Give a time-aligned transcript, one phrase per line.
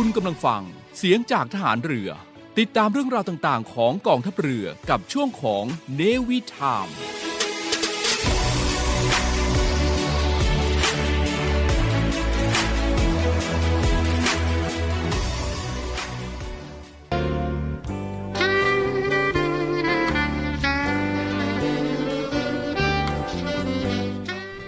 [0.00, 0.62] คุณกำลังฟัง
[0.96, 2.10] เสียงจากทหารเรือ
[2.58, 6.88] ติดตามเรื่องราวต่างๆ ของกองทัพเรือกับช่วงของเนวิทาม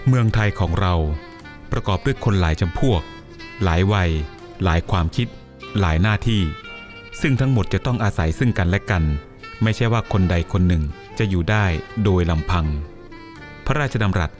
[0.07, 0.95] เมืองไทยของเรา
[1.71, 3.01] ประกอบด้วยคนหลายจำพวก
[3.63, 4.11] หลายวัย
[4.63, 5.27] หลายความคิด
[5.79, 6.41] หลายหน้าที่
[7.21, 9.03] ซึ่งทั้งหมดจะต้องอาศัยซึ่งกันและกัน
[9.63, 10.83] ไม่ใช่ว่าคนใดคนหนึ่ง
[11.19, 11.65] จะอยู่ได้
[12.03, 12.65] โดยลำพัง
[13.65, 14.31] พระราชดำรัส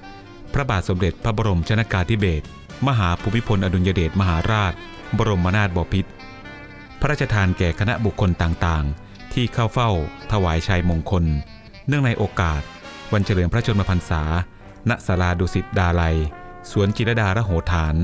[0.53, 2.45] พระบาทสมเด็จพระบรมชนากาธิเบศร
[2.87, 4.73] มหาภูมิพลอดุลยเดชมหาราช
[5.17, 6.11] บรมนาถบพิตร
[6.99, 9.89] พระราชทานแก่คณะบุคคลต่างๆ ที่เข้าเฝ้า
[10.31, 11.23] ถวายชัยมงคล
[11.87, 12.61] เนื่องในโอกาส
[13.13, 14.23] วันเฉลิมพระชนมพรรษา
[14.89, 16.17] ณศาลาดุสิตดาลัย
[16.71, 17.95] สวนจิรดาระโหฐาน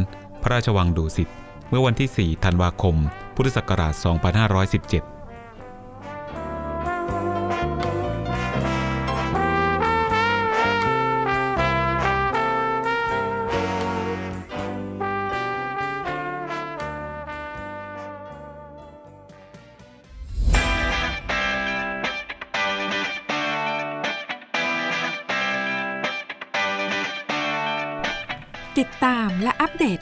[0.42, 1.30] พระราชวังดุสิต
[1.70, 2.96] เมื่อวันที่ 4 ธันวาคม
[3.36, 5.17] พุทธศักราช 2517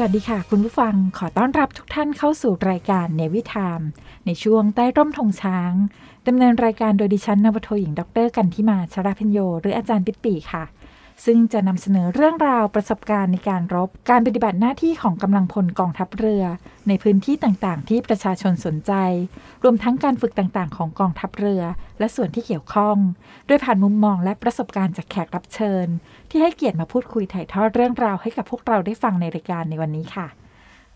[0.00, 3.80] สวัสดีค่ะ คุณผู้ฟังขอต้อนรับทุกท่านเข้าสู่รายการเนวิทาม
[4.26, 5.72] ในช่วงใต้ร่มธงช้าง
[6.28, 10.64] ดำเนินรายการโดยดิฉันนวโทหญิงดร กันทิมาชราพิญโย หรืออาจารย์ปิตปีค่ะ
[11.24, 16.44] ซึ่งจะนำเสนอเรื่องราวประสบการณ์ในการรบ การปฏิบัติหน้าที่ของกำลังพลกองทัพเรือ
[16.88, 18.92] ในพื้นที่ต่างๆ ที่ประชาชนสนใจ
[19.62, 21.62] รวมทั้งการฝึกต่างๆ ของกองทัพเรือ
[21.98, 22.96] และส่วนที่เกี่ยวข้อง
[23.46, 25.86] โดยผ่านมุมมองและประสบการณ์จากแขกรับเชิญ
[26.30, 30.26] ที่ให้เกียรติมาพูดคุยถ่ายทอดเรื่องราวให้กับพวกเราได้ฟังในรายการในวันนี้ค่ะ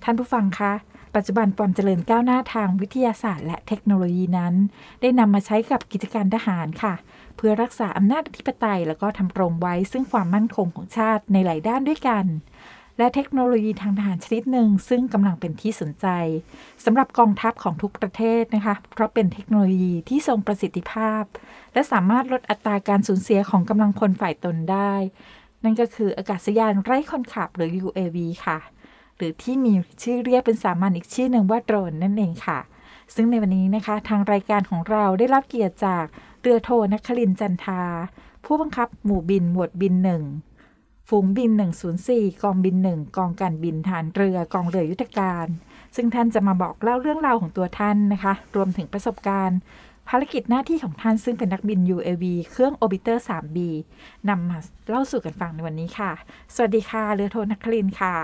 [0.05, 0.73] ท่านผู้ฟังคะ
[1.15, 4.55] ปัจจุบันความเจริญก้าวหน้าทางวิทยาศาสตร์และเทคโนโลยีนั้น
[5.01, 6.95] ได้นำมาใช้กับกิจการทหารค่ะ
[7.37, 12.27] เพื่อรักษาอำนาจอธิปไตย แล้วก็ทำรงไว้ซึ่งความมั่นคงของชาติในหลายด้านด้วยกัน
[12.99, 16.07] และเทคโนโลยีทางทหารชนิดหนึ่งซึ่งกำลังเป็นที่สนใจ
[16.85, 21.23] สำหรับกองทัพของทุกประเทศนะคะ เพราะเป็นเทคโนโลยีที่ทรงประสิทธิภาพ
[21.73, 24.95] และสามารถลดอัตราการสูญเสียของกำลังพลฝ่ายตนได้
[25.65, 28.59] นั่นก็คืออากาศยานไร้คนขับหรือ UAV ค่ะ
[29.17, 32.59] หรือที่มีชื่อเรียกเป็นสามัญอีกชื่อหนึ่งว่าโดรนนั่นเองค่ะ
[33.15, 36.05] ซึ่งในวันนี้นะคะ ทางรายการของเราได้รับเกียรติจาก
[36.43, 37.83] เรือโทนครินทร์จันทา
[38.45, 40.23] ผู้บังคับหมู่บินหมวดบินหนึ่ง
[41.09, 41.51] ฝูงบิน
[41.97, 45.47] 104 กองบิน1กองการบินฐานเรือกองเรือยุทธการ
[45.97, 49.59] ซึ่งท่านจะมาบอกเล่าเรื่องราวของตัวท่านนะคะ รวมถึงประสบการณ์
[50.09, 53.59] ภารกิจหน้าที่ของท่านซึ่งเป็นนักบิน UAV เครื่อง Orbiter 3B
[54.29, 54.59] นำมา
[54.91, 56.13] เล่าสู่กันฟังในวันนี้ค่ะ
[56.55, 58.15] สวัสดีค่ะ เรือโทนครินทร์ค่ะ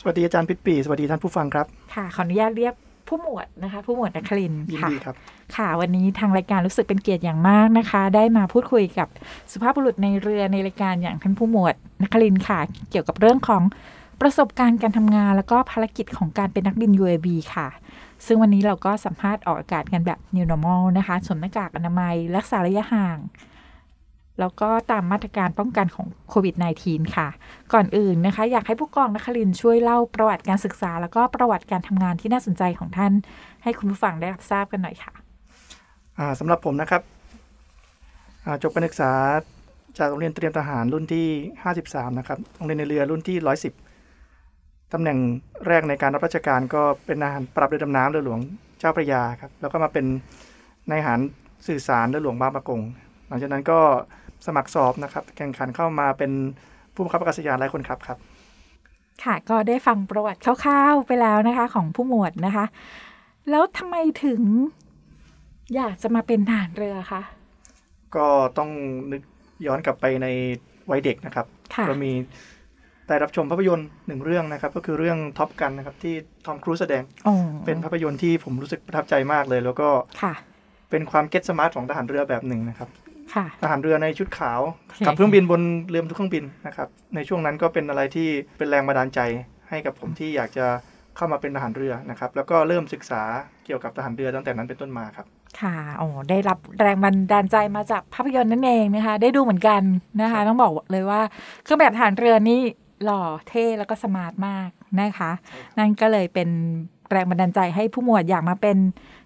[0.00, 2.74] สวัสดีอาจารย์พิษปี สวัสดีท่านผู้ฟังครับ ค่ะ ขออนุญาตเรียก
[3.08, 5.16] ผู้หมวดนะคะ ผู้หมวดนครินทร์ยินค่ะดีครับ
[5.56, 9.08] ค่ะวันนี้ทางรายการรู้สึกเป็นเกียรติอย่างมากนะคะ ได้มาพูดคุยกับ
[9.52, 12.60] สุภาพบุรุษในเรือในรายการอย่างท่านผู้หมวดนครินทร์ค่ะ
[12.90, 13.62] เกี่ยวกับเรื่องของ
[14.20, 17.68] ประสบการณ์การทำงาน แล้วก็ภารกิจของการเป็นนักบิน UAV ค่ะ
[18.26, 23.18] ซึ่งวันนี้เราก็สัมภาษณ์ออกอากาศกันแบบ New Normal นะคะสวมหน้ากากอนามัย รักษาระยะห่าง
[24.40, 26.54] แล้วก็ตามมาตรการป้องกันของโควิด
[26.84, 27.28] -19 ค่ะ
[27.72, 33.12] ก่อนอื่นนะคะ อยากให้ผู้กองนครินช่วยเล่าประวัติการศึกษา แล้วก็ประวัติการทำงานที่น่าสนใจของท่าน
[33.62, 35.12] ให้คุณผู้ฟังได้รับทราบกันหน่อยค่ะ
[36.38, 37.02] สำหรับผมนะครับ
[38.62, 39.12] จบการศึกษา
[39.98, 41.26] จากโรงเรียนเตรียมทหารรุ่นที่
[41.74, 43.36] 53 นะครับ โรงเรียนในเรือรุ่นที่
[43.94, 45.18] 110 ตำแหน่ง
[45.66, 48.40] แรกในการรับราชการก็เป็นนายทหารปรับเรือดำน้ำเรือหลวง
[48.78, 50.06] เจ้าพระยาครับ แล้วก็มาเป็น
[50.90, 51.20] นายหาร
[51.68, 52.80] สื่อสารเรือหลวงบางประกง
[53.28, 53.80] หลังจากนั้นก็
[54.46, 56.32] สมัครสอบนะครับ แข่งขันเข้ามาเป็น
[56.94, 58.18] ผู้บังคับอากาศยานไร้คนขับครับ
[59.24, 62.64] ค่ะ ก็ได้ฟังประวัติคร่าวๆไปแล้วนะคะ ของผู้หมวดนะคะ
[63.50, 64.40] แล้วทำไมถึง
[65.74, 67.22] อยากจะมาเป็นทหารเรือคะ
[68.16, 68.26] ก็
[68.58, 68.70] ต้อง
[69.12, 69.22] นึก
[69.66, 70.26] ย้อนกลับไปใน
[70.90, 72.12] วัยเด็กนะครับค่ะก็มี
[73.08, 76.14] ได้รับชมภาพยนตร์หนึ่งเรื่องนะครับ ก็คือเรื่อง Top Gun นะครับ ที่
[76.46, 79.88] ทอมครูซแสดงอ๋อเป็นภาพยนตร์ที่ผมรู้สึกประทับใจมากเลย แล้วก็
[80.22, 80.34] ค่ะ
[80.90, 83.07] เป็นความเก๋ smart ของทหารเรือแบบหนึ่งนะครับค่ะ
[83.62, 84.60] ทหารเรือในชุดขาว
[84.92, 89.20] ค่ะกับเครื่องบินบนเรือบรรทุกเครื่องบินนะครับในช่วงนั้นก็เป็นอะไรที่เป็นแรงบันดาลใจ
[89.70, 90.66] ให้กับผมที่อยากจะ
[91.16, 93.22] เข้ามาเป็นทหารเรือนะครับแล้วก็เริ่มศึกษา
[93.64, 95.26] เกี่ยวกับทหารเรือตั้งแต่นั้นเป็นต้นมาครับ
[95.60, 99.82] ค่ะอ๋อได้รับแรงบันดาลใจมาจากภาพยนตร์นั่นเองนะคะ ได้ดูเหมือนกัน
[100.22, 101.20] นะคะ ต้องบอกเลยว่า
[101.62, 102.60] เครื่องแบบทหารเรือนี่
[103.04, 104.68] หล่อเท่แล้วก็สมาร์ทมาก
[105.00, 105.30] นะคะ
[105.78, 106.48] นั่นก็เลยเป็น
[107.10, 108.76] แรงบันดาลใจให้ผู้หมวดอยากมาเป็น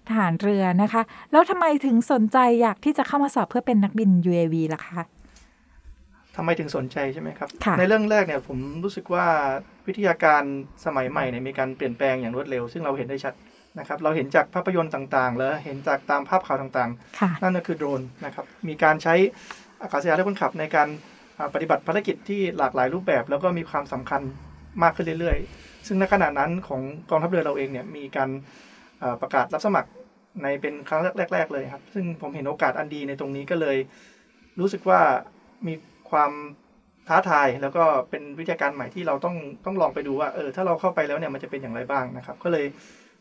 [0.09, 5.01] ทหารเรือนะคะ แล้วทำไมถึงสนใจอยากที่จะเข้ามาสอบเพื่อเป็นนักบิน UAV ล่ะคะ
[6.35, 9.25] ทำไมถึงสนใจใช่ไหมครับค่ะในเรื่องแรกเนี่ยผมรู้สึกว่า
[9.87, 10.43] วิทยาการ
[10.85, 13.33] สมัยใหม่เนี่ยมีการเปลี่ยนแปลงอย่างรวดเร็ว ซึ่งเราเห็นได้ชัด
[13.79, 19.15] นะครับ เราเห็นจากภาพยนตร์ต่างๆ แล้วเห็นจากตามภาพข่าวต่างค่ะๆนั่นก็คือโดรนนะครับ มีการใช้
[19.81, 20.87] อากาศยานและคนขับในการ
[21.37, 24.21] อ่าปฏิบัติภารกิจที่หลากหลายรูปแบบ แล้วก็มีความสำคัญ
[24.83, 28.41] มากขึ้นเรื่อยๆ ซึ่งในขณะนั้นของกองทัพเรือเราเองเนี่ยมีการอ่า
[29.21, 29.89] ประกาศรับสมัคร
[30.41, 31.01] ในเป็นครั้ง
[31.33, 33.77] แรก ๆ เลยครับ ซึ่งผมเห็นโอกาสอันดีในตรงนี้ก็เลย
[34.59, 34.99] รู้สึกว่า
[35.67, 35.73] มี
[36.11, 36.31] ความ
[37.07, 42.65] ท้าทายแล้วก็เป็นวิทยาการใหม่ที่เราต้องต้องลองไปดูว่าเออถ้าเราเข้าไปแล้วเนี่ยมันจะเป็นอย่างไรบ้างนะครับ ก็เลย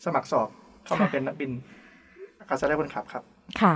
[0.05, 0.49] สมัครสอบ
[0.85, 1.51] เข้ามาเป็นนักบิน
[2.41, 3.23] อากาศยานคนขับครับ
[3.61, 3.75] ค่ะ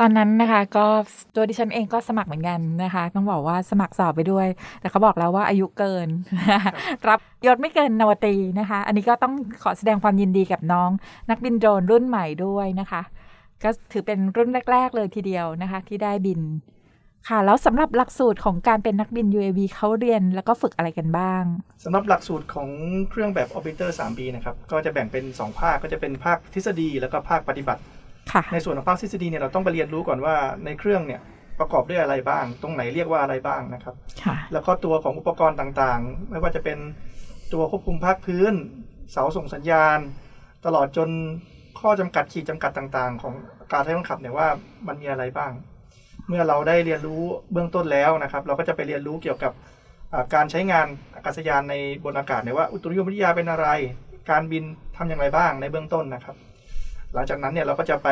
[0.00, 0.86] ตอนนั้นนะคะก็
[1.34, 4.46] ตัวดิฉันเองก็สมัครเหมือนกันนะคะ ต้องบอกว่าสมัครสอบไปด้วย
[4.80, 6.08] แต่เขาบอกแล้วว่าอายุเกิน
[7.08, 10.90] รับยศไม่เกินนวตรีนะคะ อันนี้ก็ต้องขอแสดงความยินดีกับน้อง
[11.30, 13.02] นักบินโดรนรุ่นใหม่ด้วยนะคะ
[13.62, 16.40] ก็ถือเป็นรุ่นแรก ๆ เลยทีเดียวนะคะ ที่ได้บิน
[17.28, 21.42] ค่ะแล้วสำหรับหลักสูตรของการเป็นนักบิน UAV เขาเรียนแล้วก็ฝึกอะไรกันบ้าง
[21.84, 22.68] สำหรับหลักสูตรของ
[23.10, 27.82] เครื่องแบบ Orbiter 3B นะครับ ก็จะแบ่งเป็น 2 ภาคก็จะเป็นภาคทฤษฎีแล้วก็ภาคปฏิบัติ
[28.52, 31.20] ในส่วนของภาคทฤษฎีเนี่ยเราต้องไปเรียนรู้ก่อนว่าในเครื่องเนี่ย
[31.58, 33.94] ประกอบด้วยอะไรบ้าง ตรงไหนเรียกว่าอะไรบ้างนะครับ
[34.24, 36.78] ค่ะแล้วก็ตัวของอุปกรณ์ต่างๆ ไม่ว่าจะเป็น
[37.52, 38.52] ตัวควบคุมภาคพื้น
[39.12, 39.98] เสาส่งสัญญาณ
[40.66, 41.08] ตลอดจน
[41.80, 43.34] ข้อจำกัดขีดจำกัดต่างๆ ของ
[43.72, 44.48] การใช้บังคับเนี่ยว่า
[44.86, 45.52] มันมีอะไรบ้าง
[46.28, 49.52] เมื่อเราได้เรียนรู้เบื้องต้นแล้วนะครับ เราก็จะไปเรียนรู้เกี่ยวกับ
[50.12, 53.68] อ่าการใช้งานอากาศยานในบนอากาศเนี่ยว่าอุตุนิยมวิทยาเป็นอะไร
[54.30, 54.64] การบิน
[54.96, 56.36] ทำอย่างไรบ้างในเบื้องต้นนะครับ
[57.14, 58.08] หลังจากนั้นเนี่ยเราก็จะไป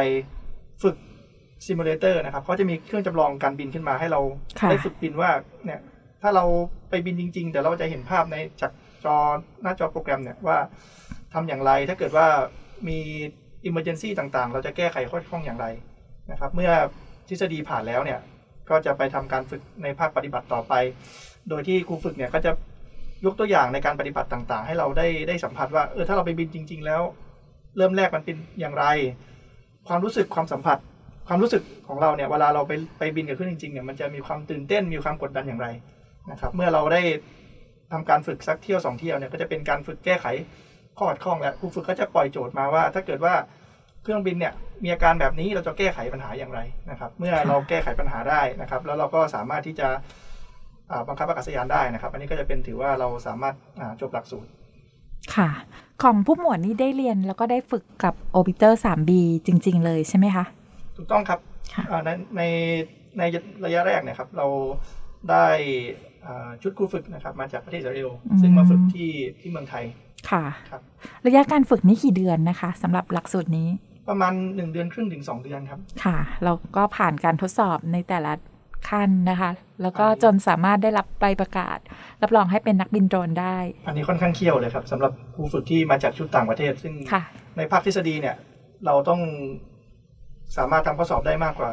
[0.82, 0.96] ฝึก
[1.66, 4.20] simulator นะครับเขาจะมีเครื่องจำลองการบินขึ้นมาให้เรา
[4.60, 5.30] ค่ะได้ฝึกบินว่า
[5.64, 5.80] เนี่ย
[6.22, 6.44] ถ้าเรา
[6.90, 8.72] ไปบินจริง ๆ แต่เราจะเห็นภาพในจาก
[9.04, 9.16] จอ
[9.62, 10.58] หน้าจอโปรแกรมเนี่ยว่า
[11.32, 12.26] ทำอย่างไรถ้าเกิดว่า
[12.88, 12.98] มี
[13.68, 15.66] Emergency ต่างๆ เราจะแก้ไขข้อข้องอย่างไร
[16.30, 16.72] นะครับ เมื่อ
[17.28, 18.20] ทฤษฎีผ่านแล้วเนี่ย
[18.70, 20.74] ก็จะไปทำการฝึกในภาคปฏิบัติต่อไป
[21.48, 22.50] โดยที่ครูฝึกเนี่ยก็จะ
[23.24, 27.02] ยกตัวอย่างในการปฏิบัติต่างๆ ให้เราได้ได้สัมผัสว่าเออถ้าเราไปบินจริง ๆ แล้ว
[27.76, 28.84] เริ่มแรกมันเป็นอย่างไร
[29.88, 30.78] ความรู้สึกความสัมผัส
[31.28, 35.68] ความรู้สึกของเราเนี่ยเวลาเราไปไปบินกับเครื่องจริงๆเนี่ยมันจะมีความตื่นเต้นมีความกดดันอย่างไร
[36.30, 37.02] นะครับ เมื่อเราได้
[37.92, 40.26] ทำการฝึกสักเที่ยวสองเที่ยวเนี่ยก็จะเป็นการฝึกแก้ไข
[40.96, 43.34] ข้อขัดข้องแล้วครูฝึกก็จะปล่อยโจทย์มาว่า ถ้าเกิดว่า
[44.02, 44.52] เครื่องบินเนี่ย
[44.82, 49.88] มีอาการแบบนี้เราจะแก้ไขปัญหาอย่างไรนะครับ เมื่อเราแก้ไขปัญหาได้นะครับ แล้วเราก็สามารถที่จะ
[51.08, 53.54] บังคับอากาศยานได้นะครับ อันนี้ก็จะเป็นถือว่าเราสามารถ
[54.00, 54.50] จบหลักสูตร
[55.34, 55.48] ค่ะ
[56.02, 59.10] ของผู้หมวดนี้ได้เรียนแล้วก็ได้ฝึกกับ Orbiter 3B
[59.46, 60.44] จริง ๆ เลยใช่ไหมคะ
[60.96, 61.40] ถูกต้องครับ
[61.74, 62.42] ค่ะอ่าในใน
[63.18, 63.22] ใน
[63.64, 64.46] ระยะแรกเนี่ยครับ เรา
[65.30, 65.46] ได้
[66.24, 69.84] อ่าชุดครูฝึกนะครับ มาจากประเทศอิสราเอลซึ่งมาฝึกที่ที่เมืองไทย
[70.30, 70.82] ค่ะครับ
[71.26, 73.68] ระยะการฝึกนี้กี่เดือนนะคะสำหรับหลักสูตรนี้
[74.08, 78.32] ประมาณหนึ่งเดือนครึ่งถึงสองเดือนครับ ค่ะ เราก็ผ่านการทดสอบในแต่ละ
[78.88, 79.50] ขั้นนะคะ
[79.82, 81.78] แล้วก็จนสามารถได้รับใบประกาศ
[82.22, 83.56] รับรองให้เป็นนักบินโดรนได้
[83.86, 87.22] อันนี้ค่อนข้างเคี่ยวเลยครับสำหรับครูฝึกที่มาจากชุดต่างประเทศ ซึ่งค่ะ
[87.56, 88.36] ในภาคทฤษฎีเนี่ย
[88.86, 89.20] เราต้อง
[90.56, 91.70] สามารถทำข้อสอบได้มากกว่า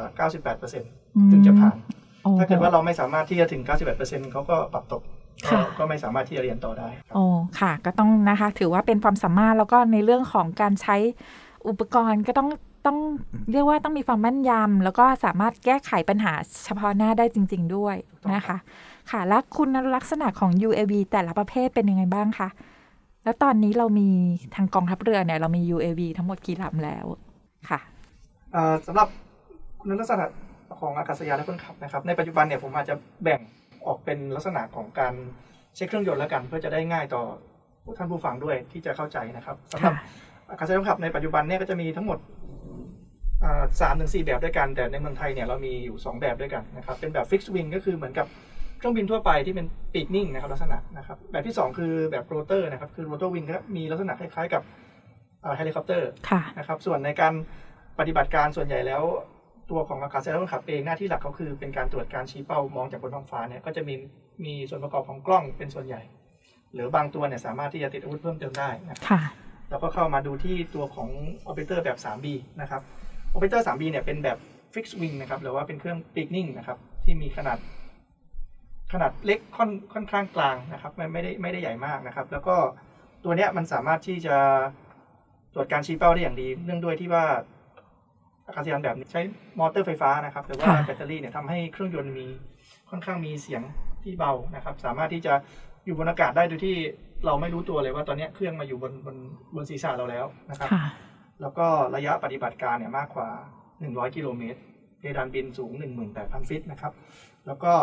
[0.59, 1.75] 98%ถึงจะผ่าน
[2.23, 3.61] โอ้โหถ้าเกิดว่าเราไม่สามารถที่จะถึง
[3.97, 5.01] 98%เขาก็ปรับตก
[5.45, 7.23] ก็ค่ะก็ไม่สามารถที่จะเรียนต่อได้ครับโอ้
[7.59, 10.95] ค่ะ ก็ต้องนะคะ ถือว่าเป็นความสามารถแล้วก็ในเรื่องของการใช้
[11.67, 12.49] อุปกรณ์ก็ต้อง
[12.85, 12.97] ต้อง
[13.51, 16.33] เรียกว่าต้องมีความแม่นยำแล้วก็สามารถแก้ไขปัญหา
[16.65, 17.95] เฉพาะหน้าได้จริง ๆ ด้วย
[18.33, 18.57] นะคะ
[19.11, 22.49] ค่ะ แล้วคุณลักษณะของ UAV แต่ละประเภทเป็นยังไงบ้างคะ
[23.23, 24.09] แล้วตอนนี้เรามี
[24.55, 27.05] ทางกองทัพเรือเนี่ย เรามี UAV ทั้งหมดกี่ลำแล้ว
[27.69, 27.79] ค่ะ
[28.55, 29.07] อ่าสำหรับ
[29.79, 30.25] คุณลักษณะ
[30.79, 33.39] ของอากาศยานและคนขับนะครับ ในปัจจุบันเนี่ยผมอาจจะแบ่ง
[33.85, 35.13] ออกเป็นลักษณะของการ
[35.75, 37.23] เช็คเครื่องยนต์แล้วกัน เพื่อจะได้ง่ายต่อ
[37.97, 40.05] ท่านผู้ฟังด้วยที่จะเข้าใจนะครับสำหรับค่ะ
[40.49, 42.17] อากาศยานคนขับในปัจจุบันเนี่ยก็จะมีทั้งหมด
[43.81, 48.27] สามถึงสี่แบบด้วยกัน แต่ในเมืองไทยเนี่ยเรามีอยู่สองแบบด้วยกันนะครับ เป็นแบบฟิกซ์วิงก็คือเหมือนกับ
[48.77, 54.63] เครื่องบินทั่วไปที่เป็นปีกนิ่งนะครับลักษณะนะครับ แบบที่สองคือแบบโรเตอร์นะครับ คือ rotor wing ก็มีลักษณะคล้ายๆกับ
[55.57, 57.33] เฮลิคอปเตอร์ค่ะนะครับ ส่วนในการ
[57.99, 59.03] ปฏิบัติการส่วนใหญ่แล้ว
[59.71, 63.95] ตัวของอากาศยานคนขับเองหน้าที่หลักเขาคือเป็นการตรวจการชี้เป้ามองจากบนท้องฟ้าเนี่ยก็จะมี
[64.45, 66.01] มีส่วนประกอบของกล้องเป็นส่วนใหญ่
[66.73, 69.21] หรือบางตัวเนี่ยสามารถที่จะติดอาวุธเพิ่มเติมได้นะครับค่ะ
[69.69, 71.09] แล้วก็เข้ามาดูที่ตัวของ
[71.47, 72.25] Orbiter แบบ 3B
[72.61, 72.81] นะครับ
[73.33, 74.37] Orbiter 3B เนี่ยเป็นแบบ
[74.73, 77.57] fixed wing นะครับหรือว่าเป็นเครื่องปีกนิ่งนะครับที่มีขนาด
[78.93, 82.55] ขนาดเล็กค่อนค่อนข้างกลางนะครับไม่ไม่ได้ไม่ได้ใหญ่มากนะครับ แล้วก็
[83.23, 84.37] ตัวเนี้ยมันสามารถที่จะ
[85.53, 87.25] ตรวจการชี้เป้าได้อย่างดี เนื่องด้วยที่ว่า
[88.47, 89.21] อากาศยานแบบนี้ใช้
[89.59, 92.27] มอเตอร์ไฟฟ้านะครับหรือว่าแบตเตอรี่เนี่ยทำให้เครื่องยนต์มี
[92.89, 93.61] ค่อนข้างมีเสียง
[94.03, 95.33] ที่เบานะครับ สามารถที่จะ
[95.85, 96.75] อยู่บนอากาศได้โดยที่
[97.25, 99.15] เราไม่รู้ตัวเลยว่าตอนเนี้ยเครื่องมาอยู่บนบน
[99.55, 100.69] บนศีรษะเราแล้วนะครับ
[101.41, 103.29] แล้วก็ระยะปฏิบัติการเนี่ยมากกว่า
[103.73, 104.59] 100 กิโลเมตร
[104.99, 105.71] เพดานบินสูง
[106.11, 106.93] 18,000 ฟิตนะครับ
[107.47, 107.73] แล้วก็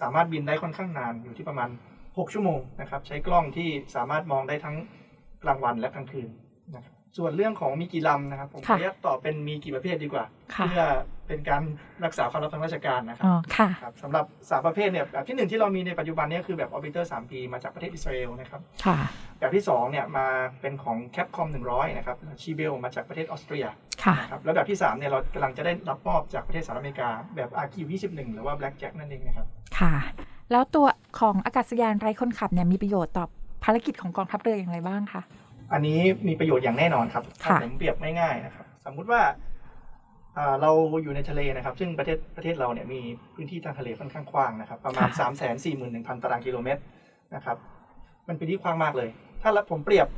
[0.00, 1.68] สามารถบินได้ค่อนข้างนานอยู่ที่ประมาณ
[2.02, 4.76] 6 ชั่วโมงนะครับ ใช้กล้องที่สามารถมองได้ทั้ง
[5.42, 6.28] กลางวันและกลางคืน
[6.74, 10.24] นะครับส่วนเรื่องของมีกี่ลำนะครับ ผมขอค่ะอนุญาตตอบเป็นมีกี่ประเภทดีกว่า
[10.54, 10.82] ค่ะเพื่อ
[11.28, 11.62] เป็นการ
[12.04, 18.96] รักษาความลับทางราชการนะครับอ๋อค่ะครับสำหรับสามประเภทเนี่ยแบบที่หนึ่งที่เรามีในปัจจุบันเนี้คือแบบ Orbiter 3P มาจากประเทศอิสราเอลนะครับค่ะ
[19.38, 20.26] แบบที่2เนี่ยมา
[20.60, 23.66] เป็นของ Capcom 100นะครับชีเบลมาจากประเทศออสเตรีย
[24.04, 29.46] ค่ะนะครับแล้วแบบที่3เนี่ยเรากำลังจะได้รับมอบจากประเทศสหรัฐอเมริกาแบบ RQ 21หรือว่า Blackjack นั่นเองนะครับ
[29.78, 29.94] ค่ะ
[30.50, 30.86] แล้วตัว
[31.20, 33.24] ของอากาศยานไร้คนขับเนี่ยมีประโยชน์ต่อ
[33.64, 35.22] ภารกิจของกองทัพเรืออย่างไรบ้างคะ
[35.72, 39.36] อันนี้มีประโยชน์อย่างแน่นอนครับถ้าค่ะผมเปรียบง่ายๆนะครับ สมมุติว่าอ่า
[40.60, 40.70] เรา
[41.02, 43.00] อยู่ในทะเลนะครับ ซึ่งประเทศประเทศเราเนี่ยมี
[43.34, 46.80] พื้นที่ทางทะเลค่อนข้างกว้างนะครับ ประมาณค่ะ3ามแสนสี่หมื่นหนึ่งพันตารางกิโลเมตร
[47.34, 47.56] นะครับ
[48.28, 49.08] มันเป็นที่กว้างมากเลย
[49.42, 50.08] ถ้าผมเปรียบ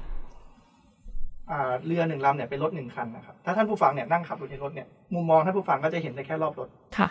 [1.51, 7.09] อ่าเรือหนึ่งลำเนี่ยเป็นรถหนึ่งคันนะครับ ถ้าท่านผู้ฟังเนี่ยนั่งขับอยู่ในรถเนี่ยมุมมองท่านผู้ฟังก็จะเห็นได้แค่รอบรถค่ะ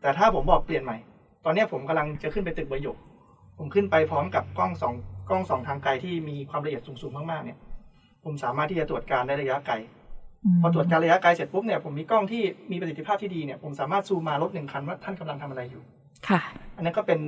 [0.00, 0.96] แต่ถ้าผมบอกเปลี่ยนใหม่
[1.44, 2.96] ตอนเนี้ยผมกำลังจะขึ้นไปตึกใบหยก
[3.58, 4.94] ผมขึ้นไปพร้อมกับกล้องสอง
[5.28, 7.58] กล้องสองทางไกลที่มีความละเอียดสูงๆมากๆเนี่ย
[8.24, 9.74] ผมสามารถที่จะตรวจการได้ระยะไกล
[10.60, 12.42] พอตรวจการระยะไกลเสร็จปุ๊บเนี่ยผมมีกล้องที่
[12.72, 15.82] มีประสิทธิภาพที่ดีเนี่ยผมสามารถซูมมารถหนึ่งคันว่าท่านกำลังทำอะไรอยู่
[16.28, 16.40] ค่ะ
[16.76, 17.20] อันนั้นก็เป็น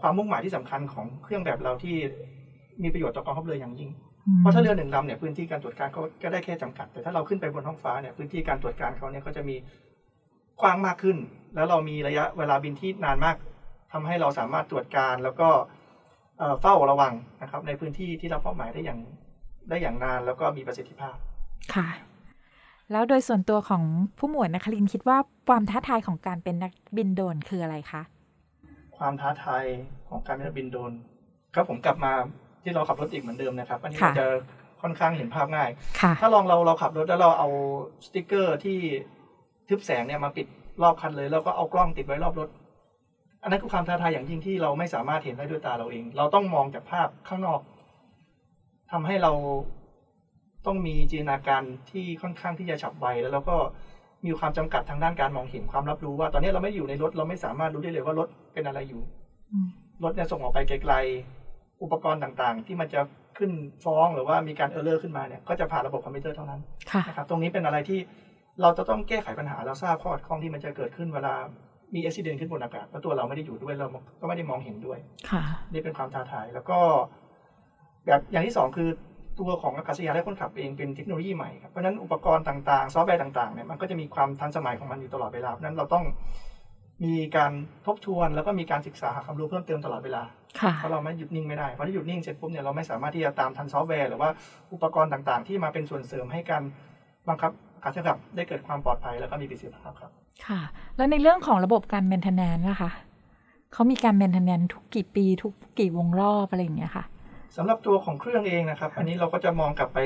[0.00, 1.96] ความมุ่งหมายที่สำคัญของเครื่องแบบเราที่
[2.82, 3.90] มีประโยชน์ต่อกองทัพเรืออย่างยิ่ง
[4.40, 9.56] เพราะถ้าเรือหนึ่งลำเนี่ยพื้นที่การตรวจการเขาก็ได้แค่จำกัด แต่ถ้าเราขึ้นไปบนท้องฟ้าเนี่ยพื้นที่การตรวจการเขาเนี่ยก็จะมี
[10.60, 11.16] กว้างมากขึ้น
[11.54, 13.36] แล้วเรามีระยะเวลาบินที่นานมาก
[13.92, 15.48] ทำให้เราสามารถตรวจการแล้วก็
[16.38, 17.12] เอ่อเฝ้าระวัง
[17.42, 19.00] นะครับ ในพื้นที่ที่เราเป้าหมายได้อย่าง
[19.68, 21.16] ได้อย่างนานแล้วก็มีประสิทธิภาพ
[21.74, 21.88] ค่ะ
[22.92, 23.82] แล้วโดยส่วนตัวของ
[24.18, 28.02] ผู้หมวดนครินทร์คิดว่าความท้าทายของการเป็นนักบินโดรนคืออะไรคะ
[28.98, 29.64] ความท้าทาย
[30.08, 30.92] ของการเป็นนักบินโดรน
[31.54, 32.12] ครับผมกลับมา
[32.62, 34.26] ที่เราขับรถอีกเหมือนเดิมนะครับ อันนี้ค่ะมันจะ
[34.82, 37.48] ค่อนข้างเห็นภาพง่ายค่ะถ้าลองเราเราขับรถแล้วเราเอา
[38.06, 38.78] สติกเกอร์ที่
[39.68, 40.46] ทึบแสงเนี่ยมาปิด
[40.82, 42.48] รอบคันเลย แล้วก็เอากล้องติดไว้รอบรถ
[43.42, 47.60] อันนั้นคือความท้าทายอย่างยิ่งที่เราไม่สามารถเห็นได้ด้วยตาเราเอง เราต้องมองจากภาพข้างนอก
[48.92, 49.32] ทำให้เรา
[50.66, 53.56] ต้องมีจินตนาการที่ค่อนข้างที่จะฉับไวแล้วเราก็
[54.26, 59.02] มีความจำกัดทางด้านการมองเห็นความรับรู้ว่า ตอนนี้เราไม่ได้อยู่ในรถเราไม่สามารถรู้ได้เลยว่ารถเป็นอะไรอยู่
[59.52, 59.68] อืม
[60.04, 63.00] รถเนี่ยส่งออกไปไกลๆอุปกรณ์ต่างๆ ที่มันจะ
[63.38, 63.50] ขึ้น
[63.84, 66.60] ฟ้องหรือว่ามีการ error ขึ้นมาเนี่ยก็จะผ่านระบบคอมพิวเตอร์เท่านั้น
[66.92, 67.98] ค่ะนะครับตรงนี้เป็นอะไรที่
[68.62, 71.34] เราจะต้องแก้ไขปัญหาเราทราบข้อขัดข้องที่มันจะเกิดขึ้นเวลา
[71.94, 73.86] มีอุบัติเหตุขึ้นบนอากาศแล้วตัวเราไม่ได้อยู่ด้วยเรา
[74.20, 74.98] ก็ไม่ได้มองเห็นด้วย
[75.30, 75.42] ค่ะ
[75.72, 76.78] นี่เป็นความท้าทายแล้วก็
[78.06, 78.88] แบบอย่างที่สองคือ
[79.38, 86.04] ตัวของอากาศยานและคนขับเองเป็นเทคโนโลยีใหม่ครับเพราะฉะนั้นอุปกรณ์ต่างๆ ซอฟต์แวร์ต่างๆเนี่ยมันก็จะมีความทันสมัยของมันอยู่ตลอดเวลาเพราะฉะนั้นเราต้อง
[87.04, 87.52] มีการ
[87.86, 90.22] ทบทวนแล้วก็มีการศึกษาหาความรู้เพิ่มเติมตลอดเวลา
[90.60, 94.30] ค่ะเพราะเราไม่หยุดนิ่งไม่ได้เพราะถ้าหยุดนิ่งเสร็จปุ๊บเนี่ยเราไม่สามารถที่จะตามทันซอฟต์แวร์หรือว่า
[94.72, 96.62] อุปกรณ์ต่างๆ ที่มาเป็นส่วนเสริมให้การ
[97.28, 97.50] บังคับ
[97.82, 100.10] การใช้ขับได้เกิดความปลอดภัยแล้วก็มีประสิทธิภาพครับ
[100.46, 100.60] ค่ะ
[100.96, 102.90] แล้วในเรื่องของระบบการเมนเทนแนนล่ะคะ
[103.72, 107.04] เขามีการเมนเทนแนนทุกกี่ปี ทุกกี่วงรอบอะไรอย่างเงี้ยค่ะ
[107.56, 109.98] สำหรับตัวของเครื่องเองนะครับ อันนี้เราก็จะมองกลับไป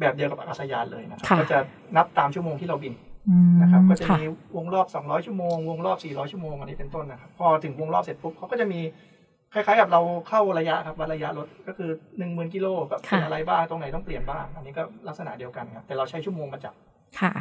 [0.00, 1.58] แบบเดียวกับอากาศยานเลยนะครับค่ะก็จะ
[1.96, 2.94] นับตามชั่วโมงที่เราบิน
[3.28, 8.80] อืมนะครับก็จะค่ะมีวงรอบ 200 ชั่วโมง วงรอบ 400 ชั่วโมงอันนี้เป็นต้นนะครับพอถึงวงรอบเสร็จปุ๊บเขาก็จะมี
[9.52, 16.74] คล้ายๆกับเราเข้าระยะครับวัดระยะรถก็คือ 1 0,000กิโลแบบเป็นอะไรบ้างตรงไหนต้องเปลี่ยนบ้าง อันนี้ก็ลักษณะเดียวกันครับแต่เราใช้ชั่วโมงมาจับ
[17.20, 17.32] ค่ะ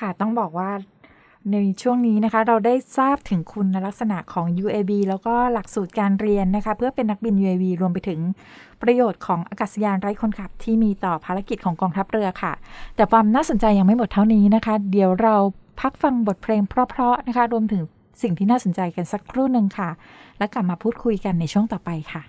[0.00, 0.70] ค่ะต้องบอกว่า
[1.52, 8.20] ในช่วงนี้นะคะเราได้ทราบถึงคุณลักษณะของ UAV แล้วก็หลักสูตรการเรียนนะคะ เพื่อเป็นนักบิน UAV รวมไปถึง
[8.82, 12.52] ประโยชน์ของอากาศยานไร้คนขับที่มีต่อภารกิจของกองทัพเรือค่ะ
[12.96, 15.36] แต่ความน่าสนใจยังไม่หมดเท่านี้นะคะ เดี๋ยวเรา
[15.80, 17.82] พักฟังบทเพลงเพราะๆนะคะ รวมถึง
[18.22, 19.90] สิ่งที่น่าสนใจกันสักครู่หนึ่งค่ะ
[20.38, 22.22] แล้วกลับมาพูดคุยกันในช่วงต่อไปค่ะ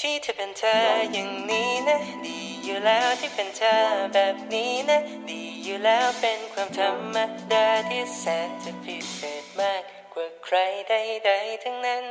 [0.00, 0.80] ที่เธอเป็นเธอ
[1.12, 3.76] อย่างนี้นะดีอยู่แล้วที่เป็นเธอ
[4.12, 7.16] แบบนี้นะดีอยู่แล้วเป็นความธรรม
[7.52, 10.56] ดาที่แสนจะพิเศษมากกว่าใคร
[10.88, 12.04] ใดๆทั้งนั้น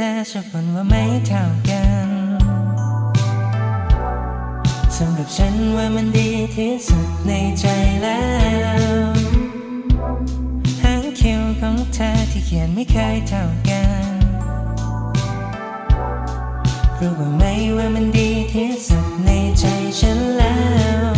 [0.00, 2.08] ธอชอบบ่นว่าไม่เท่ากัน
[4.96, 7.66] สำหรับฉันว่ามันดีที่สุดในใจ
[8.02, 8.22] แล้
[8.78, 9.10] ว
[10.82, 14.14] หางคิ้วของเธอที่เขียนไม่เคยเท่ากัน
[16.98, 17.44] รู้ว่าไหม
[17.76, 19.64] ว่ามันดีที่สุดในใจ
[20.00, 20.56] ฉันแล้
[21.10, 21.14] ว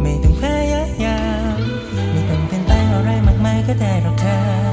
[0.00, 1.20] ไม่ต้องพยายา
[1.54, 1.58] ม
[2.12, 4.67] ไม่ต้องเปลี่ยนแปลงอะไรมากมายก็ได้หรอกเธอ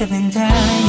[0.00, 0.79] ที่เ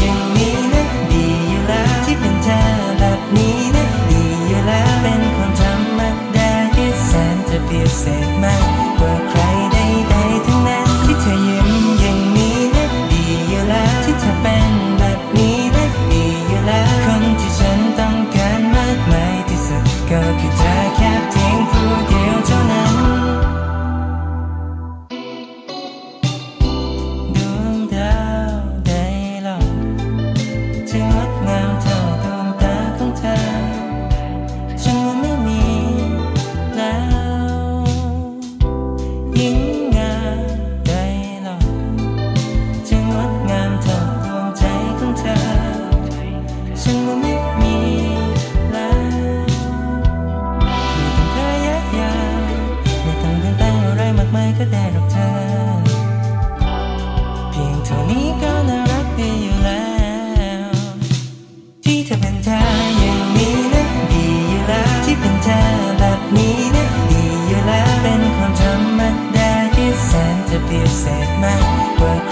[70.72, 72.31] feels that my work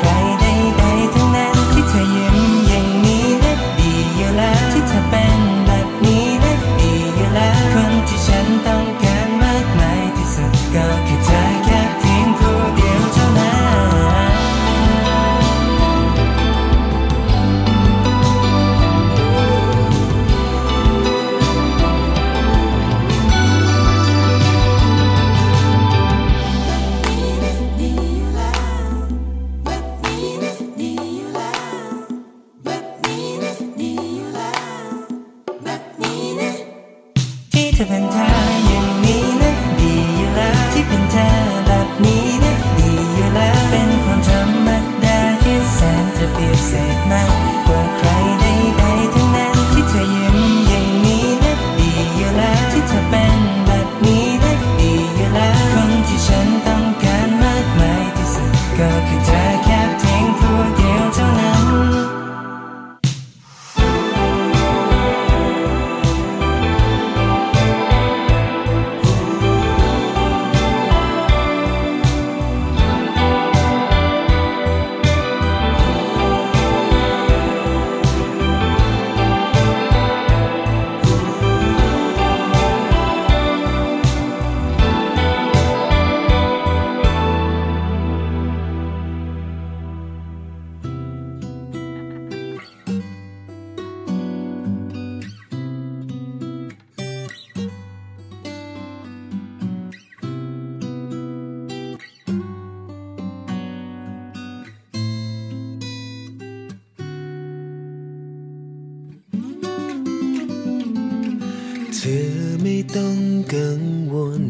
[112.01, 112.29] เธอ
[112.63, 113.17] ไม่ต้อง
[113.53, 113.81] กัง
[114.13, 114.45] วล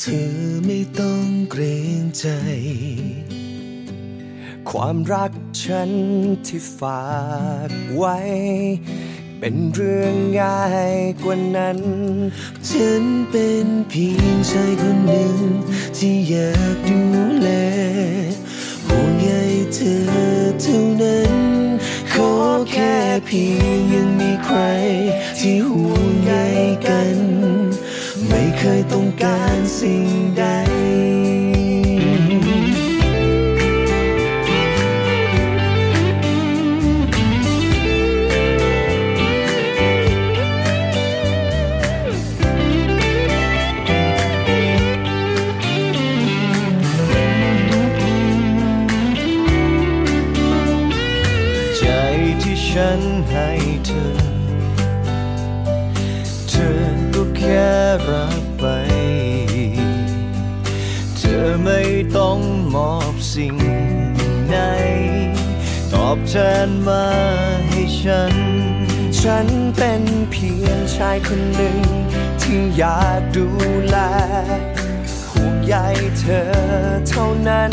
[0.00, 0.32] เธอ
[0.66, 1.62] ไม่ต้องเกร
[2.00, 2.26] งใจ
[4.70, 5.90] ความรักฉัน
[6.46, 7.12] ที่ฝา
[7.68, 8.18] กไว้
[9.38, 11.78] เป็นเรื่องง่ายกว่านั้น
[12.70, 15.36] ฉันเป็นเพียงชายคนหนึ่ง
[15.96, 17.02] ที่อยากดู
[17.40, 17.50] แล
[18.86, 19.30] ห่วงใย
[19.74, 19.98] เธอ
[20.60, 21.23] เท่านั้น
[22.74, 24.58] แค่เพียงยังมีใคร
[25.40, 26.32] ที่ห่วงใย
[26.86, 27.16] กัน
[28.28, 30.08] ไม่เคยต้องการสิ่ง
[30.38, 30.44] ใด
[66.34, 67.06] ตอบแทนมา
[67.68, 68.34] ให้ฉัน
[69.20, 71.78] ฉันเป็นเพียงชายคนหนึ่ง
[72.40, 73.48] ที่อยากดู
[73.88, 73.96] แล
[75.30, 75.74] ห่วงใย
[76.18, 76.44] เธอ
[77.08, 77.72] เท่านั้น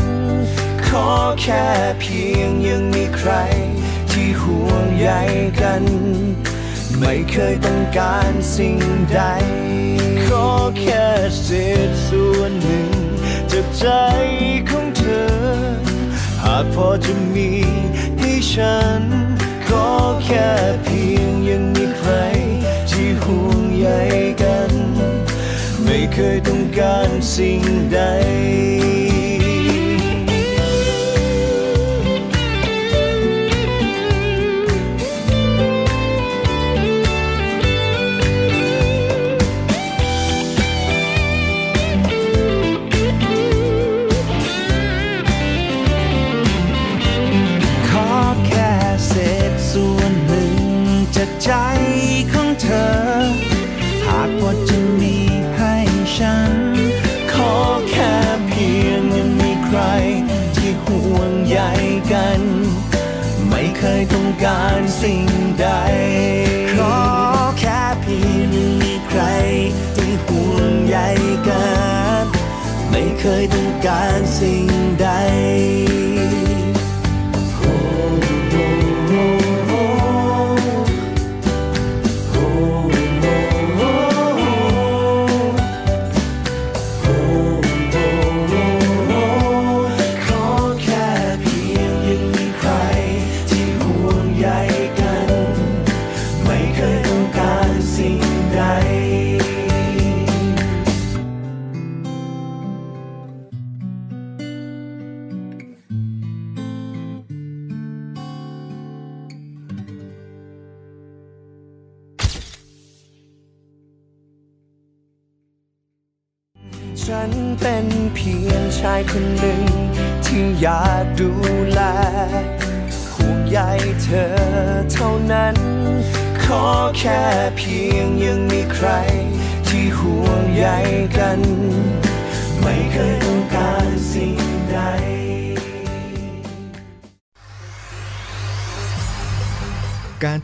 [0.88, 1.10] ขอ
[1.42, 1.66] แค่
[2.00, 3.32] เพียงยังมีใคร
[4.12, 5.10] ที่ห่วงใย
[5.62, 5.84] กัน
[7.00, 8.78] ไม่เคยต้องการสิ่ง
[9.14, 9.22] ใด
[10.26, 10.48] ขอ
[10.80, 11.06] แค่
[11.44, 11.50] เศ
[11.88, 12.90] ษส่วนหนึ่ง
[13.52, 13.86] จากใจ
[14.70, 15.32] ของเธอ
[16.44, 17.50] หากพอจะมี
[18.56, 19.04] ฉัน
[19.68, 19.88] ขอ
[20.26, 20.50] แค่
[20.84, 22.12] เพียงยังมีใคร
[22.90, 23.88] ที่ห่วงใย
[24.42, 24.72] กัน
[25.84, 28.00] ไม่เคยต้องการสิ่งใด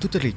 [0.08, 0.37] ทุจริต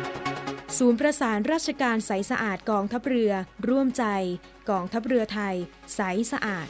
[0.77, 3.33] ศูนย์ประสานราชการใสสะอาดกองทัพเรือ
[3.69, 4.05] ร่วมใจ
[4.69, 5.55] กองทัพเรือไทย
[5.95, 5.99] ใส
[6.31, 6.67] สะอาด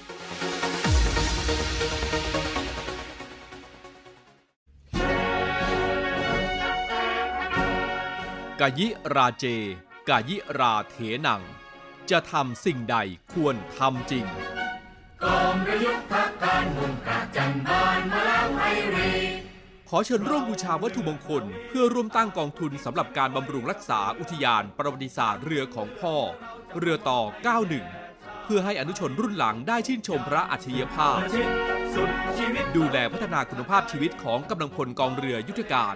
[8.62, 9.46] กายิราเจ
[10.10, 10.96] กายิราเถ
[11.28, 11.42] นัง
[12.12, 12.98] จะทำสิ่งใด
[13.34, 14.26] ควรทำจริง
[19.94, 26.16] ขอเชิญร่วมบูชาวัตถุมงคล เพื่อร่วมตั้งกองทุนสำหรับการบำรุงรักษาอุทยานประวัติศาสตร์เรือของพ่อ
[26.80, 27.22] เรือต่อ
[27.82, 31.18] 91 เพื่อให้อนุชนรุ่นหลังได้ชื่นชมพระอัจฉริยภาพ
[32.78, 35.96] ดูแลพัฒนาคุณภาพชีวิตของกำลังพลกองเรือยุทธการ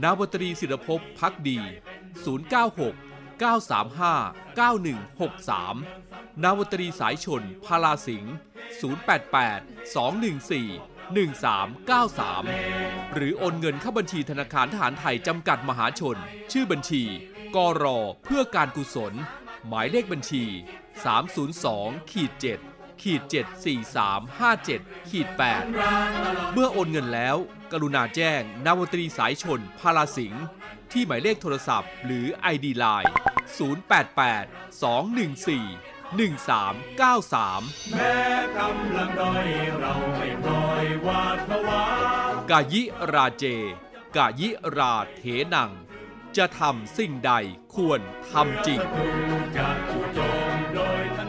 [0.00, 1.58] นาวตรีศิรภพพักดี
[2.30, 8.34] 096 935 9163 นาวตรีสายชน พาลาสิงห์
[9.10, 16.18] 088 214 1393 หรือโอนเงินเข้าบัญชีธนาคารทหารไทยจำกัดมหาชน
[16.52, 17.02] ชื่อบัญชี
[17.56, 19.14] กรอเพื่อการกุศล
[19.66, 20.44] หมายเลขบัญชี
[21.48, 22.71] 302ขีด7
[23.02, 23.22] ขีด
[24.36, 25.28] 74357ขีด
[25.90, 27.36] 8เมื่อโอนเงินแล้ว
[27.72, 30.44] กรุณาแจ้งนาวตรีสายชนพาลาสิงห์
[30.92, 33.12] ที่หมายเลขโทรศัพท์ หรือ ID Line
[33.96, 38.16] 088 214 1393 แม้
[38.58, 39.46] กำลังด้อย
[39.78, 41.84] เราไม่ปล่อยวาดผวา
[42.50, 43.44] กายิราเจ
[44.16, 45.22] กายิราเถ
[45.54, 45.70] นัง
[46.36, 47.32] จะทำสิ่งใด
[47.74, 48.80] ควรทำจริง
[49.56, 50.20] จะจู่โจ
[50.54, 51.28] มโดยทัน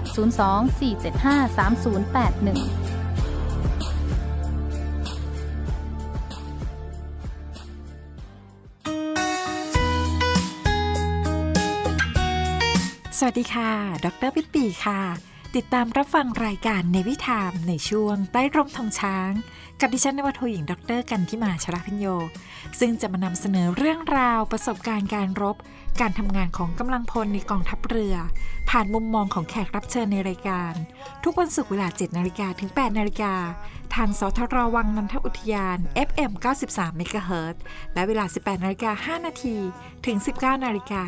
[13.20, 13.72] 02-475-3081สวัสดีค่ะ
[14.06, 15.02] ดรปิปีค่ะ
[15.58, 19.32] ติดตามรับฟังรายการในวิถามในช่วงใต้ร่มทองช้าง
[19.82, 22.06] กับดิฉันนวทหญิงดร กันทิมาชราพิญโย
[22.80, 25.56] ซึ่งจะมานำเสนอเรื่องราวประสบการณ์การรบ
[26.02, 28.16] การทำงานของกำลังพลในกองทัพเรือ
[28.70, 30.74] ผ่านมุมมองของแขกรับเชิญในรายการ
[31.24, 33.34] ทุกวันศุกร์เวลา 7นาฬิกาถึง 8นาฬิกา
[33.96, 36.32] ทางสทรวังนันทอุทยาน FM
[36.66, 37.56] 93เมกะเฮิรต
[37.94, 39.56] และเวลา 18นาฬิกา5นาที
[40.06, 41.06] ถึง 19นาฬิกา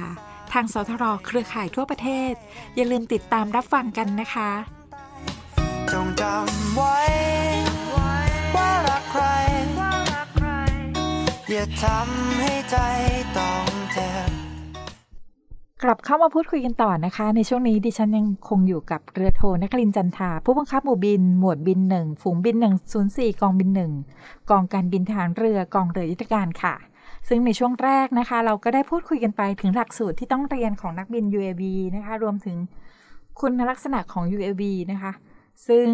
[0.53, 2.33] ทางสทรเครือข่ายทั่วประเทศ
[2.75, 4.51] อย่าลืมติดตามรับฟังกันนะคะ
[5.91, 6.97] จงจำไว้
[8.55, 9.23] ว่ารักใคร
[11.49, 12.77] อย่าทำให้ใจ
[13.37, 14.29] ต้องเจ็บ
[15.83, 23.91] กลับเข้ามาพูดคุยกันต่อนะคะ ในช่วงนี้ดิฉันยังคงอยู่กับเรือโทนครินทร์จันทา ผู้บังคับหมู่บิน หมวดบินหนึ่งฝูงบินหนึ่งศูนย์สี่กองบินหนึ่ง
[24.49, 26.75] กองการบินทหารเรือกองเรือยุทธการค่ะ
[27.27, 31.63] ซึ่งในช่วงแรกนะคะ เราก็ได้พูดคุยกันไปถึงหลักสูตรที่ต้องเรียนของนักบิน UAV
[31.95, 32.57] นะคะ รวมถึง
[33.39, 35.11] คุณลักษณะของ UAV นะคะ
[35.67, 35.87] ซึ่ง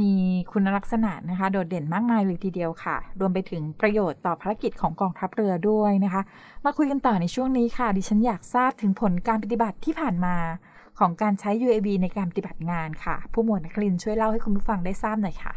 [0.00, 0.12] มี
[0.52, 6.22] คุณลักษณะนะคะ โดดเด่นมากมายเลยทีเดียวค่ะ รวมไปถึงประโยชน์ต่อภารกิจของกองทัพเรือด้วยนะคะ
[6.64, 10.36] มาคุยกันต่อในช่วงนี้ค่ะ ดิฉันอยากทราบถึงผลการปฏิบัติที่ผ่านมา
[10.98, 15.52] ของการใช้ UAV ในการปฏิบัติงานค่ะ ผู้หมวดนักลินช่วยเล่าให้คุณผู้ฟังได้ทราบหน่อยค่ะ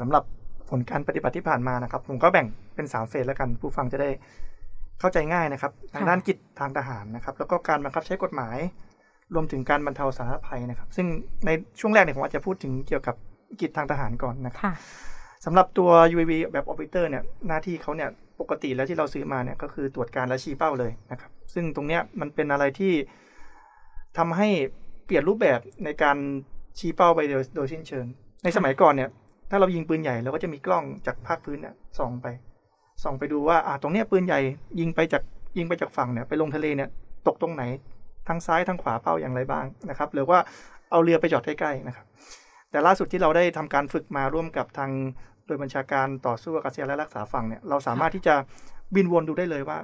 [0.00, 0.22] สำหรับ
[0.70, 4.10] ผลการปฏิบัติที่ผ่านมานะครับ ผมก็แบ่งเป็น3เฟสแล้วกัน ผู้ฟังจะได้
[5.00, 8.56] เข้าใจง่ายนะครับ ทางด้านกิจทางทหารนะครับ แล้วก็การบังคับใช้กฎหมาย
[9.34, 11.06] รวมถึงการบรรเทาสาธารณภัยนะครับ ซึ่ง
[11.46, 11.50] ใน
[11.80, 13.16] ช่วงแรกเนี่ยผมอาจจะพูดถึงเกี่ยวกับ
[13.60, 14.74] กิจทางทหารก่อนนะครับค่ะ
[15.44, 22.92] สำหรับตัว UAV แบบ Orbiter เนี่ยหน้าที่เขาเนี่ยปกติแล้วที่เราซื้อมาเนี่ยก็คือตรวจการและชี้เป้าเลยนะครับ ซึ่งตรงเนี้ยมันเป็นอะไรที่
[24.18, 24.48] ทำให้
[25.04, 26.16] เปลี่ยนรูปแบบในการ
[26.78, 28.06] ชี้เป้าไปโดยโดยสิ้นเชิง
[28.44, 29.10] ในสมัยก่อนเนี่ย
[29.50, 32.26] ถ้าเรายิงปืนใหญ่เราก็จะมีกล้องจากภาคพื้นเนี่ยส่องไป
[33.02, 34.40] ส่องไปดูว่าอ่าตรงเนี้ยปืนใหญ่
[34.80, 35.22] ยิงไปจาก
[35.58, 36.88] ยิงไปจากฝั่งเนี่ยไปลงทะเลเนี่ย
[37.26, 37.62] ตกตรงไหน
[38.28, 40.38] ทางซ้ายทางขวาเป้าอย่างไรบ้างนะครับ หรือว่า
[40.90, 42.06] เอาเรือไปจอดใกล้ๆนะครับ
[42.70, 44.90] แต่ล่าสุดที่เราได้ทำการฝึกมาร่วมกับทาง
[45.46, 48.34] โดยบัญชาการต่อสู้อากาศยานและรักษาฝั่งเนี่ยเราสามารถที่จะ
[48.94, 49.78] บินวนดูได้เลยว่า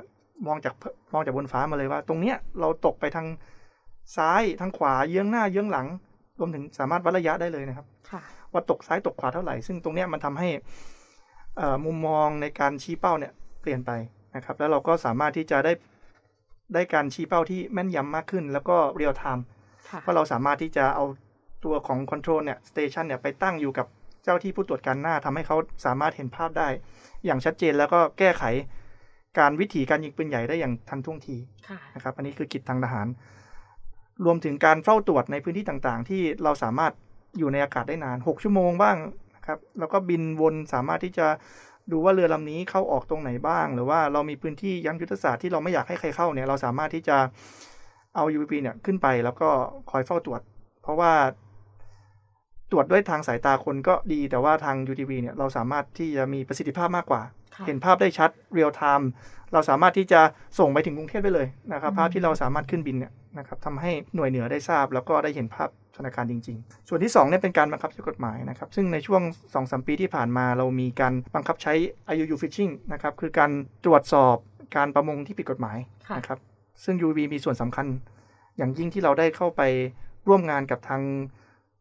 [0.46, 0.74] มองจาก
[1.12, 3.26] มองจากบนฟ้ามาเลยว่า ตรงเนี้ยเราตกไปทาง
[4.16, 5.86] ซ้ายทางขวาเยื้องหน้าเยื้องหลัง
[6.38, 8.20] รวมถึงสามารถวัดระยะได้เลยนะครับค่ะ
[8.52, 10.48] ว่าตกซ้ายตกขวาเท่าไหร่ ซึ่งตรงเนี้ยมันทำให้
[11.56, 13.90] เอ่อมุมมองในการชี้เป้าเนี่ยเปลี่ยนไป
[14.36, 15.72] นะครับ แล้วเราก็สามารถที่จะได้
[16.74, 19.44] ได้การชี้เป้าที่แม่นยำมากขึ้น แล้วก็ real time
[19.88, 21.04] ค่ะเพราะเราสามารถที่จะเอา
[21.64, 23.86] ตัวของ control เนี่ย station เนี่ยไปตั้งอยู่กับ
[24.24, 26.68] เจ้าหน้าที่ผู้ตรวจการหน้าทำให้เขาสามารถเห็นภาพได้
[27.24, 28.44] อย่างชัดเจนแล้วก็แก้ไข
[29.38, 31.36] การวิถีการยิงปืนใหญ่ได้อย่างทันท่วงที
[31.68, 33.06] ค่ะนะครับอันนี้คือกิจทางทหาร
[34.24, 36.92] รวมถึงการเฝ้าตรวจในพื้นที่ต่างๆ ที่เราสามารถ
[37.38, 38.96] อยู่ในอากาศได้นาน 6 ชั่วโมงบ้าง
[39.36, 41.26] นะครับ แล้วก็บินวนสามารถที่จะ
[41.92, 47.16] ดูว่าเรือลำนี้เข้าออกตรงไหนบ้าง หรือว่าเรามีพื้นที่ยังยุทธศาสตร์ที่เราไม่อยากให้ใครเข้าเนี่ยเราสามารถที่จะ
[48.14, 49.48] เอา UVP เนี่ยขึ้นไปแล้วก็
[49.90, 50.40] คอยเฝ้าตรวจ
[50.82, 51.12] เพราะว่า
[52.70, 57.22] ตรวจด้วยทางสายตาคนก็ดีแต่ว่าทาง UTV เนี่ยเราสามารถที่จะมีประสิทธิภาพมากกว่า
[57.54, 59.08] ค่ะเห็นภาพได้ชัดเรียลไทม์
[59.52, 60.20] เราสามารถที่จะ
[60.58, 71.72] ส่งไปถึงกรุงเทพได้เลยนะครับอืมภาพที่เราสามารถขึ้นบินเนี่ย นะครับทำให้หน่วยเหนือได้ทราบ แล้วก็ได้เห็นภาพสถานการณ์จริง ๆ ส่วนที่2เนี่ยเป็นการบังคับใช้กฎหมายนะครับ ซึ่งในช่วง2อสปีที่ผ่านมาเรามีการบังคับใช้
[72.14, 73.50] IUU Fishing นะครับคือการ
[73.84, 74.36] ตรวจสอบ
[74.76, 76.38] การประมงที่ผิดกฎหมายค่ะนะครับ
[76.84, 77.86] ซึ่ง UV มีส่วนสำคัญ
[78.56, 79.62] อย่างยิ่งที่เราได้เข้าไป
[80.28, 81.02] ร่วมงานกับทาง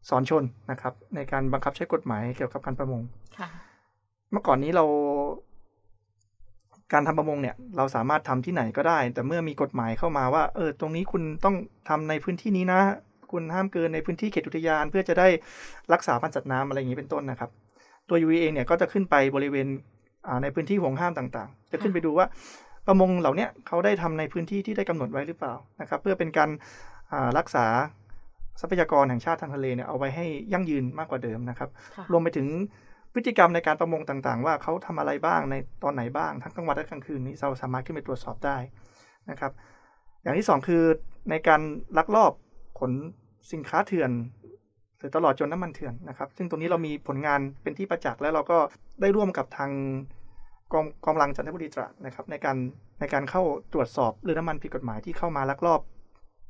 [0.08, 3.00] สอนชนนะครับ ในการบังคับใช้กฎหมายเกี่ยวกับการประมง
[3.38, 3.48] ค่ะ
[4.32, 4.84] เมื่อก่อนนี้เรา
[6.92, 11.54] การทำประมงเนี่ยเราสามารถทำที่ไหนก็ได้ แต่เมื่อมีกฎหมายเข้ามาว่า เออ ตรงนี้คุณต้อง
[11.88, 12.80] ทำในพื้นที่นี้นะ
[13.32, 15.28] คุณห้ามเกินในพื้นที่เขตอุทยาน เพื่อจะได้
[15.92, 17.50] รักษาพันธุ์สัตว์น้ำอะไรอย่างนี้เป็นต้นนะครับ
[18.08, 19.66] ตัว UV เองเนี่ยก็จะขึ้นไปบริเวณ
[20.26, 22.26] อ่าในพื้นที่ห่วงห้ามต่างๆ จะขึ้นไปดูว่า
[22.86, 26.50] ประมงเหล่าเนี้ยเขาได้ทำในพื้นที่ที่ได้กำหนดไว้หรือเปล่านะครับ เพื่อเป็นการ
[27.12, 27.66] อ่ารักษา
[28.60, 32.46] ทรัพยากรแห่งชาติทางทะเลเนี่ยเอาไว้ให้ยั่งยืนมากกว่าเดิมนะครับค่ะรวมไปถึง
[33.14, 38.56] พฤติกรรมในการประมงต่างๆ ว่าเขาทำอะไรบ้างในตอนไหนบ้างทั้งกลางวันและกลางคืนนี้เราสามารถขึ้นไปตรวจสอบได้
[39.30, 39.52] นะครับ
[40.22, 40.82] อย่างที่สองคือ
[41.30, 41.60] ในการ
[41.98, 42.32] ลักลอบ
[42.80, 42.92] ขน
[43.52, 44.10] สินค้าเถื่อน
[44.98, 48.58] หรือตลอดจนน้ำมันเถื่อนนะครับ ซึ่งตรงนี้เรามีผลงานเป็นที่ประจักษ์และเราก็
[49.00, 49.70] ได้ร่วมกับทาง
[50.72, 52.56] กองกองกำลังจันทบุรีตราดนะครับ ในการ
[53.00, 53.42] ในการเข้า
[53.72, 55.80] ตรวจสอบเรือน้ำมันผิดกฎหมายที่เข้ามาลักลอบ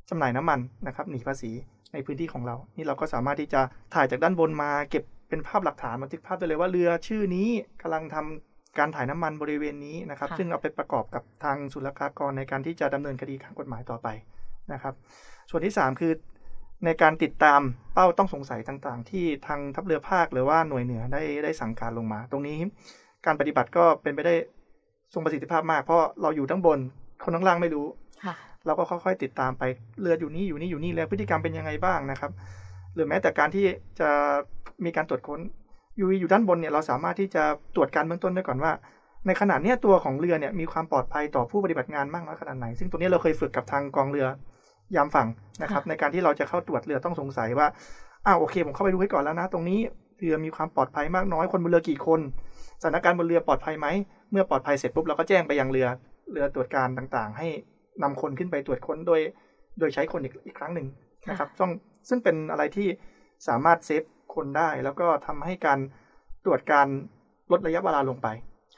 [0.09, 1.51] จำหน่ายน้ำมันนะครับหนีภาษี
[1.93, 3.61] ในพื้นที่ของเรา นี่เราก็สามารถที่จะ
[3.93, 5.03] ถ่ายจากด้านบนมาเก็บ
[5.33, 7.47] เป็นภาพหลักฐานบันทึกภาพได้เลยว่าเรือชื่อนี้
[7.81, 14.07] กำลังทำการถ่ายน้ำมันบริเวณนี้นะครับค่ะซึ่งเอาไปประกอบกับทางศุลกากรในการที่จะดำเนินคดีทางกฎหมายต่อไป
[14.73, 14.93] นะครับ
[15.49, 16.11] ส่วนที่ 3 คือ
[16.85, 17.61] ในการติดตาม
[17.93, 22.57] เป้าต้องสงสัยต่างๆ ที่ทางทัพเรือภาคหรือว่าหน่วยเหนือได้ได้สั่งการลงมา ตรงนี้
[23.25, 24.35] การปฏิบัติก็เป็นไปได้
[25.13, 26.79] ทรงประสิทธิภาพมาก เพราะเราอยู่ทั้งบน
[27.23, 27.87] คนข้างล่างไม่รู้
[28.25, 29.63] ค่ะเราก็ค่อยๆติดตามไป
[30.01, 32.31] เรืออยู่นี่อยู่นี่อยู่นี่แล้วพฤติกรรมเป็นยังไงบ้างนะครับ
[32.93, 33.65] หรือแม้แต่การที่
[33.99, 34.09] จะ
[34.85, 35.39] มีการตรวจค้น
[35.97, 37.43] อยู่อยู่ด้านบนเนี่ยเราสามารถที่จะ
[37.75, 38.71] ตรวจการเบื้องต้นได้ก่อนว่า
[39.27, 44.27] ในขณะเนี้ยตัวของเรือเนี่ยมีความปลอดภัยต่อผู้ปฏิบัติงานมากน้อยขนาดไหน ซึ่งตัวนี้เราเคยฝึกกับทางกองเรือ
[44.95, 45.27] ยามฝั่ง
[45.61, 47.67] นะครับค่ะในการที่เราจะเข้าตรวจเรือต้องสงสัยว่า
[48.25, 49.79] อ้าวโอเค ผมเข้าไปดูให้ก่อนแล้วนะ ตรงนี้
[50.19, 52.19] เรือมีความปลอดภัยมากน้อยคนบนเรือกี่คน
[52.81, 53.87] สถานการณ์บนเรือปลอดภัยไหม
[54.31, 55.87] เมื่อปลอดภัยเสร็จปุ๊บเราก็แจ้งไปยังเรือ
[56.31, 57.47] เรือตรวจการต่างๆ ให้
[58.03, 59.19] นำคนขึ้นไปตรวจค้นโดย
[59.79, 60.87] โดยใช้คนอีกอีกครั้งหนึ่ง
[61.29, 61.71] นะครับ ต้อง
[62.09, 62.87] ซึ่งเป็นอะไรที่
[63.47, 64.03] สามารถเซฟ
[64.35, 65.79] คนได้ แล้วก็ทำให้การ
[66.45, 66.87] ตรวจการ
[67.51, 68.27] ลดระยะเวลาลงไป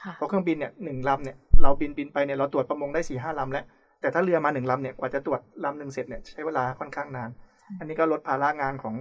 [0.02, 3.64] ค่ะเพราะเครื่องบินเนี่ยหนึ่งลำเนี่ยลเราบินบินไปเนี่ยเราตรวจประมงได้สี่ห้าลำแล้ว
[4.00, 7.30] แต่ถ้าเรือมาหนึ่งลำเนี่ยกว่าจะตรวจลำหนึ่งเสร็จเนี่ยใช้เวลาค่อนข้างนาน
[7.78, 8.94] อันนี้ก็ลดภาระงานของ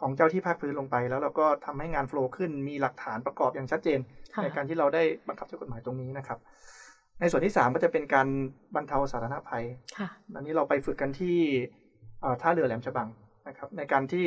[0.00, 4.00] ของเจ้าที่ภาคพื้นลงไป แล้วเราก็ทำให้งานโฟล์ขึ้นมีหลักฐานประกอบอย่างชัดเจน
[4.34, 6.38] ค่ะในการที่เราได้บังคับใช้กฎหมายตรงนี้นะครับ
[7.20, 8.28] ในส่วนที่สามก็จะเป็นการ
[8.74, 9.64] บรรเทาสาธารณภัย
[9.98, 11.36] ค่ะอันนี้เราไปฝึกกันที่
[12.20, 13.08] เอ่อท่าเรือแหลมฉบัง
[13.48, 14.26] นะครับ ในการที่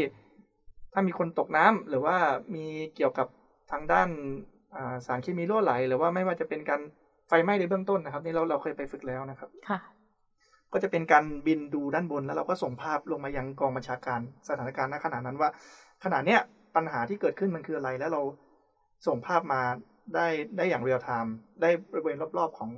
[0.93, 2.17] ถ้ามีคนตกน้ำหรือว่า
[2.55, 2.65] มี
[2.95, 3.27] เกี่ยวกับ
[3.71, 4.09] ทางด้าน
[4.75, 6.81] อ่าสารเคมีรั่วไหล หรือว่าไม่ว่าจะเป็นการ
[7.27, 9.79] ไฟไหม้ในเบื้องต้นนะครับ นี่เราเราเคยไปฝึกแล้วนะครับค่ะ
[10.73, 15.49] ก็จะเป็นการบินดูด้านบนแล้วเราก็ส่งภาพลงมายังกองบัญชาการสถานการณ์ณขณะนั้นว่า
[16.03, 16.39] ขณะเนี้ย
[16.75, 18.21] ปัญหาที่เกิดขึ้นมันคืออะไร แล้วเรา
[19.07, 19.61] ส่งภาพมา
[20.15, 22.69] ได้ได้อย่างเรียลไทม์ได้บริเวณรอบๆ ของ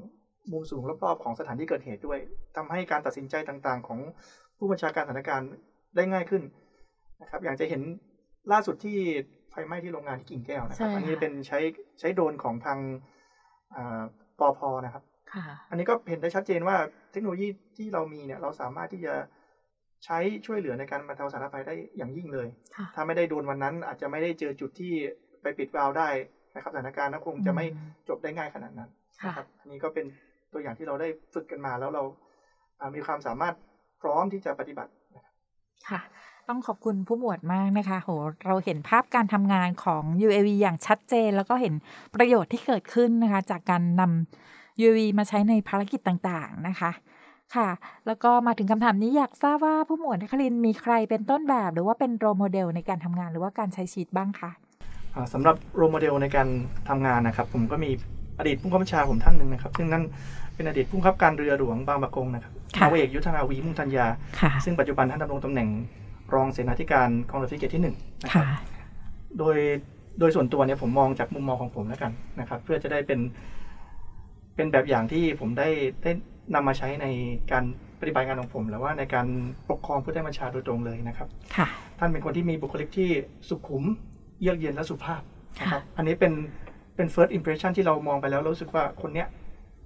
[0.52, 2.20] มุมสูงรอบๆ ของสถานที่เกิดเหตุด้วย
[2.56, 4.00] ทำให้การตัดสินใจต่างๆ ของ
[4.58, 5.50] ผู้บัญชาการสถานการณ์
[5.96, 6.42] ได้ง่ายขึ้น
[7.22, 7.82] นะครับ อย่างจะเห็น
[8.52, 8.98] ล่าสุดที่
[9.50, 11.60] ไฟไหม้ที่โรงงานที่กิ่งแก้วนะครับใช่ค่ะอันนี้เป็นใช้
[12.00, 12.80] ใช้โดรนของทาง
[13.76, 14.02] อ่า
[14.40, 16.76] ปอพนะครับค่ะอันนี้ก็เห็นได้ชัดเจนว่า
[17.12, 19.14] เทคโนโลยีที่เรามีเนี่ย เราสามารถที่จะ
[20.06, 24.92] ใช้ช่วยเหลือในการบรรเทาสาธารณภัยได้อย่างยิ่งเลยค่ะถ้าไม่ได้โดนวันนั้น อาจจะไม่ได้เจอจุดที่
[25.42, 26.10] ไปปิดวาล์วได้
[26.56, 27.66] นะครับสถานการณ์ก็คงจะไม่
[28.10, 28.90] จบได้ง่ายขนาดนั้น
[29.22, 30.06] ค่ะนะครับ อันนี้ก็เป็น
[30.54, 32.04] ตัวอย่างที่เราได้ฝึกกันมาแล้วเรา
[32.80, 33.54] อ่ามีความสามารถ
[34.02, 34.92] พร้อมที่จะปฏิบัติ
[35.90, 36.02] ค่ะ
[36.50, 38.10] ต้องขอบคุณผู้หมวดมากนะคะ โห
[38.46, 41.74] เราเห็นภาพการทำงานของ UAV อย่างชัดเจน แล้วก็เห็น
[42.16, 46.92] ประโยชน์ที่เกิดขึ้นนะคะ จากการนำ UAV มาใช้ในภารกิจต่างๆนะคะ
[47.56, 47.70] ค่ะ
[48.08, 54.52] แล้วก็มาถึงคำถามนี้อยากทราบว่าผู้หมวดนครินมีใครเป็นต้นแบบ หรือว่าเป็นโรโมเดลในการทำงานหรือว่าการใช้ชีวิตบ้างคะ
[55.34, 56.48] สำหรับโรโมเดลในการ
[56.90, 57.92] ทำงานนะครับ ผมก็มี
[58.40, 60.04] อดีตผู้บังคับบัญชาผมท่านหนึ่งนะครับ ซึ่งนั่น
[60.56, 64.06] เป็นอดีตผู้บังคับการเรือหลวงบางปะกงนะครับค่ะ นาวาเอกยุทธนาวีมุ่งธัญญา
[64.40, 65.70] ค่ะ ซึ่งปัจจุบันท่านดำรงตำแหน่ง
[66.34, 68.60] รองเสนาธิการกองเรือฟริเกตที่หนึ่งนะครับค่ะ
[69.40, 69.58] โดย
[70.20, 73.20] โดยส่วนตัวเนี่ยผมมองจากมุมมองของผมแล้วกันนะครับ เพื่อจะได้เป็น
[74.56, 75.68] เป็นแบบอย่างที่ผมได้
[76.04, 76.12] ได้
[76.54, 77.06] นำมาใช้ใน
[77.52, 77.64] การ
[78.00, 79.28] ปฏิบัติงานของผมหรือว่าในการ
[79.70, 81.68] ปกครองผู้ใต้บัญชาโดยตรงเลยนะครับ ค่ะ
[82.00, 83.10] ท่านเป็นคนที่มีบุคลิกที่
[83.50, 83.84] สุขุม
[84.42, 85.22] เยือกเย็นและสุภาพ
[85.62, 86.34] นะครับ อันนี้เป็น
[87.00, 89.28] เป็น first impression ที่เรามองไปแล้วเรารู้สึกว่าคนเนี้ย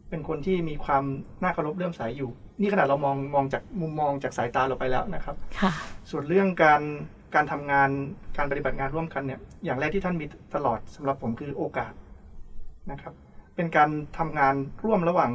[0.10, 1.04] เป็นคนที่มีความ
[1.42, 5.72] น่าเคารพเลื่อมใสอยู่ นี่ขนาดเรามองมองจากมุมมองจากสายตาเราไปแล้วนะครับค่ะ
[6.10, 6.82] ส่วนเรื่องการ
[7.36, 7.90] การทำงาน
[8.38, 11.94] การปฏิบัติงานร่วมกันเนี่ย อย่างแรกที่ท่านมีตลอดสำหรับผมคือโอกาส
[12.92, 13.14] นะครับ
[13.56, 15.32] เป็นการทำงานร่วมระหว่าง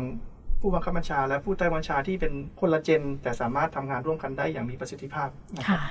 [0.61, 5.91] ผู้บังคับบัญชา และผู้ใต้บัญชาที่เป็นคนละเจน แต่สามารถทำงานร่วมกันได้อย่างมีประสิทธิภาพนะครับค่ะ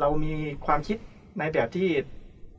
[0.00, 0.32] เรามี
[0.66, 0.98] ความคิด
[1.38, 1.88] ในแบบที่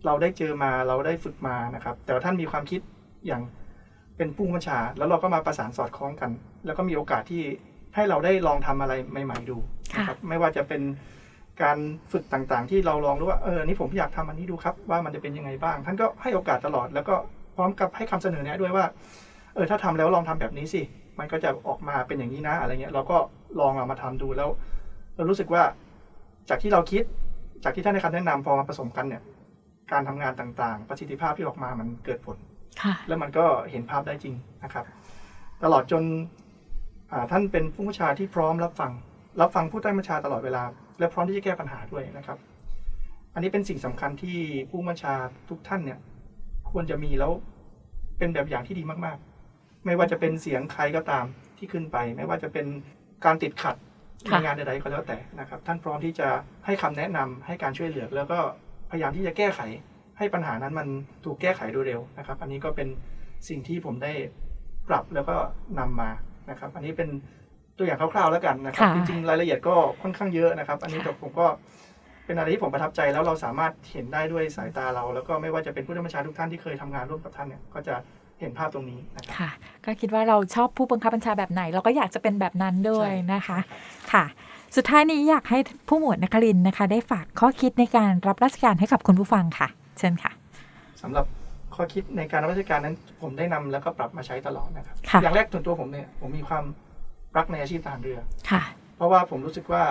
[0.06, 2.82] เราได้เจอมาเราได้ฝึกมานะครับ แต่ว่าท่านมีความคิด
[3.28, 3.42] อย่าง
[4.18, 6.32] เป็นผู้บัญชา แล้วเราก็มาประสานสอดคล้องกัน
[6.66, 7.44] แล้วก็มีโอกาสที่
[7.96, 8.94] ให้เราได้ลองทำอะไร
[9.26, 9.58] ใหม่ ๆ ดู
[9.96, 10.82] นะครับไม่ว่าจะเป็น
[11.62, 11.78] การ
[12.12, 17.16] ฝึกต่างๆ ที่เราลองดูว่าเอออนนี่ผมอยากทำอันนี้ดูครับ ว่ามันจะเป็นยังไงบ้าง ท่านก็ให้โอกาสตลอด แล้วก็
[17.56, 18.86] พร้อมกับให้คำเสนอแนะด้วยว่า
[19.56, 20.82] เออถ้าทำแล้วลองทำแบบนี้สิ
[21.20, 23.18] มันก็จะออกมาเป็นอย่างนี้นะอะไรเงี้ยเราก็
[23.60, 24.50] ลองเอามาทำดูแล้ว
[25.16, 25.64] เรารู้สึกว่า
[26.50, 27.04] จากที่เราคิด
[27.64, 29.22] จากที่ท่านให้คำแนะนำพอมาผสมกันเนี่ย
[29.92, 32.38] การทำงานต่างๆ ประสิทธิภาพที่ออกมามันเกิดผล
[32.82, 34.86] ค่ะแล้วมันก็เห็นภาพได้จริงนะครับ
[35.64, 36.04] ตลอดจน
[37.12, 38.92] อ่าท่านเป็นผู้บัญชาที่พร้อมรับฟัง
[39.42, 40.64] รับฟังผู้ใต้บัญชาตลอดเวลา
[41.00, 42.38] และพร้อมที่จะแก้ปัญหาด้วยนะครับ
[43.34, 44.38] อันนี้เป็นสิ่งสำคัญที่
[44.70, 45.14] ผู้บัญชา
[45.50, 46.00] ทุกท่านเนี่ย
[46.72, 47.32] ควรจะมีแล้ว
[48.18, 51.26] เป็นแบบอย่างที่ดีมากๆ ไม่ว่าจะเป็นเสียงใครก็ตาม
[51.58, 52.66] ที่ขึ้นไป ไม่ว่าจะเป็น
[53.26, 53.76] การติดขัด
[54.24, 56.30] ในค่ะงานใดๆก็แล้วแต่นะครับ ท่านพร้อมที่จะ
[56.66, 58.40] ให้คำแนะนำให้การช่วยเหลือแล้วก็
[58.92, 59.60] พยายามที่จะแก้ไข
[60.18, 60.88] ให้ปัญหานั้นมัน
[61.26, 62.88] ถูกแก้ไขโดยเร็วนะครับ อันนี้ก็เป็น
[63.50, 64.14] สิ่งที่ผมได้
[64.90, 65.36] ปรับแล้วก็
[65.80, 66.10] นำมา
[66.50, 67.10] นะครับ อันนี้เป็น
[67.78, 71.48] ตัวอย่างคร่าวๆแล้วกันนะครับค่ะจริงๆรายละเอียดก็ค่อนข้างเยอะนะครับ อันนี้แต่ผมก็
[72.26, 77.96] เป็นอะไรที่ผมประทับใจแล้วเราสามารถเห็นได้ด้วยสายตาเรา แล้วก็ไม่ว่าจะเป็นผู้บัญชาทุกท่านที่เคยทำงานร่วมกับท่านเนี่ยก็จะ
[78.40, 79.50] เห็นภาพตรงนี้นะครับค่ะ
[79.86, 83.60] ก็คิดว่าเราชอบผู้บังคับบัญชาแบบไหน เราก็อยากจะเป็นแบบนั้นด้วยนะคะ
[84.14, 84.26] ค่ะ
[84.76, 89.68] สุดท้ายนี้อยากให้ผู้หมวดนครินทร์นะคะ ได้ฝากข้อคิดในการรับราชการให้กับคุณผู้ฟังค่ะ
[89.98, 90.32] เชิญค่ะ
[91.02, 91.26] สำหรับ
[91.76, 96.64] ข้อคิดในการรับราชการนั้น ผมได้นำแล้วก็ปรับมาใช้ตลอดนะครับค่ะอย่างแรกส่วนตัวผมเนี่ยผมมีความ
[97.38, 98.20] รักในอาชีพทหารเรือ
[98.52, 98.64] ค่ะ
[98.98, 99.84] เพราะว่าผมรู้สึกว่า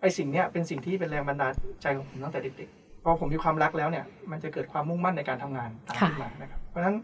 [0.00, 1.52] ไอ้สิ่งเนี้ยเป็นสิ่งที่เป็นแรงบันดาล
[1.82, 6.96] ใจของผมตั้งแต่เด็กๆพอผมมีความรักแล้วเนี่ย มันจะเกิดความมุ่งมั่นในการทำงานตามค่ะขึ้นมานะครับ เพราะฉะนั้น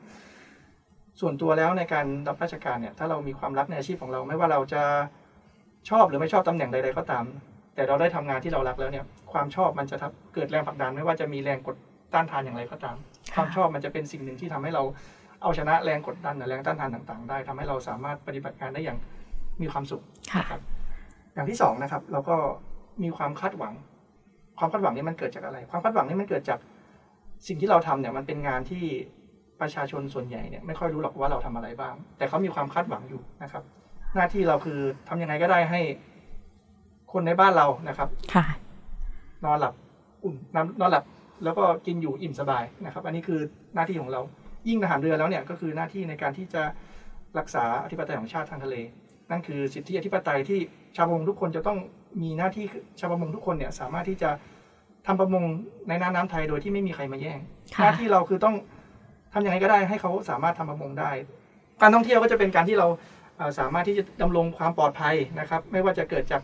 [1.20, 4.82] ส่วนตัวแล้วในการรับราชการเนี่ย ถ้าเรามีความรักในอาชีพของเรา ไม่ว่าเราจะ
[5.90, 7.24] ชอบหรือไม่ชอบตำแหน่งใดๆก็ตาม
[7.74, 11.76] แต่เราได้ทำงานที่เรารักแล้วเนี่ย ความชอบมันจะทำเกิดแรงผลักดันไม่ว่าจะมีแรงกด
[12.14, 12.96] ต้านทานอย่างไรก็ตาม
[13.34, 14.82] ความชอบมันจะเป็นสิ่งหนึ่งที่ทำให้เรา
[15.42, 18.98] เอาชนะแรงกดดันหรือแรงต้านทานต่าง ๆ ได้ทำให้เราสามารถปฏิบัติงานได้อย่าง
[19.62, 20.60] มีความสุข ค่ะนะครับ
[21.34, 22.36] อย่างที่สองนะครับเราก็
[23.02, 23.74] มีความคาดหวัง
[24.58, 26.58] ความคาดหวังนี้มันเกิดจากอะไร ความคาดหวังนี้มันเกิดจาก
[27.46, 28.84] สิ่งที่เราทำเนี่ยมันเป็นงานที่
[29.60, 33.62] ประชาชนส่วนใหญ่เนี่ยไม่ค่อยรู้หรอกว่าเราทำอะไรบ้าง แต่เขามีความคาดหวังอยู่นะครับ
[34.14, 35.80] หน้าที่เราคือทำยังไงก็ได้ให้
[37.12, 38.44] คนในบ้านเรานะครับ ค่ะ
[39.44, 39.74] นอนหลับ
[40.24, 41.04] อุ่นนอนนอนหลับ
[41.44, 43.40] แล้วก็กินอยู่อิ่มสบายนะครับ อันนี้คือ
[43.74, 44.20] หน้าที่ของเรา
[44.68, 46.62] ยิ่งทหารเรือแล้วเนี่ยก็คือหน้าที่ในการที่จะ
[47.38, 48.76] รักษาอธิปไตยของชาติทางทะเล
[49.30, 50.60] นั่นคือสิทธิอธิปไตยที่
[50.96, 51.78] ชาวประมงทุกคนจะต้อง
[52.22, 52.64] มีหน้าที่
[53.00, 54.30] ชาวประมงทุกคนเนี่ย สามารถที่จะ
[55.06, 55.44] ทำประมง
[55.88, 57.38] ในน้ำน้ำไทยโดยที่ไม่มีใครมาแย่ง
[57.76, 58.54] ค่ะหน้าที่เราคือต้อง
[59.32, 61.10] ทำยังไงก็ได้ให้เขาสามารถทำประมงได้
[61.82, 63.17] การท่องเที่ยวก็จะเป็นการที่เราเอ่อ
[63.58, 66.42] สามารถที่จะดำรงความปลอดภัยนะครับ ไม่ว่าจะเกิดจาก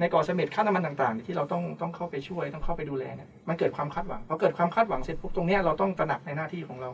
[0.00, 6.90] ในเกาะเสม็ดค่าน้ำมันต่างๆ ที่เราต้องต้องเข้าไปช่วยต้องเข้าไปดูแลเนี่ยมันเกิดความคาดหวังพอเกิดความคาดหวังเสร็จปุ๊บตรงเนี้ยเราต้องตระหนักในหน้าที่ของเรา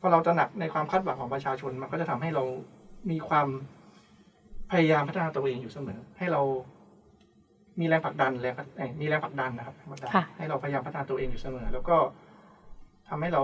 [0.00, 2.44] พอเราตระหนักในความคาดหวังของประชาชนมันก็จะทำให้เรา
[3.10, 3.46] มีความ
[4.70, 6.40] พยายามพัฒนาตัวเองอยู่เสมอ ให้เรา
[7.80, 11.96] มีแรงผลักดันแรงเอ่อมีแรงผลักดันนะครับแรงผลักดันค่ะให้เราพยายามพัฒนาตัวเองอยู่เสมอ แล้วก็
[13.08, 13.42] ทำให้เรา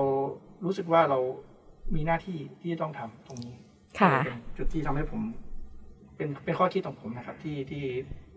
[0.65, 1.19] รู้สึกว่าเรา
[1.95, 3.55] มีหน้าที่ที่จะต้องทำตรงนี้
[4.01, 5.21] ค่ะเป็นจุดที่ทำให้ผม
[6.17, 7.85] เป็นเป็นข้อคิดของผมนะครับ ที่ที่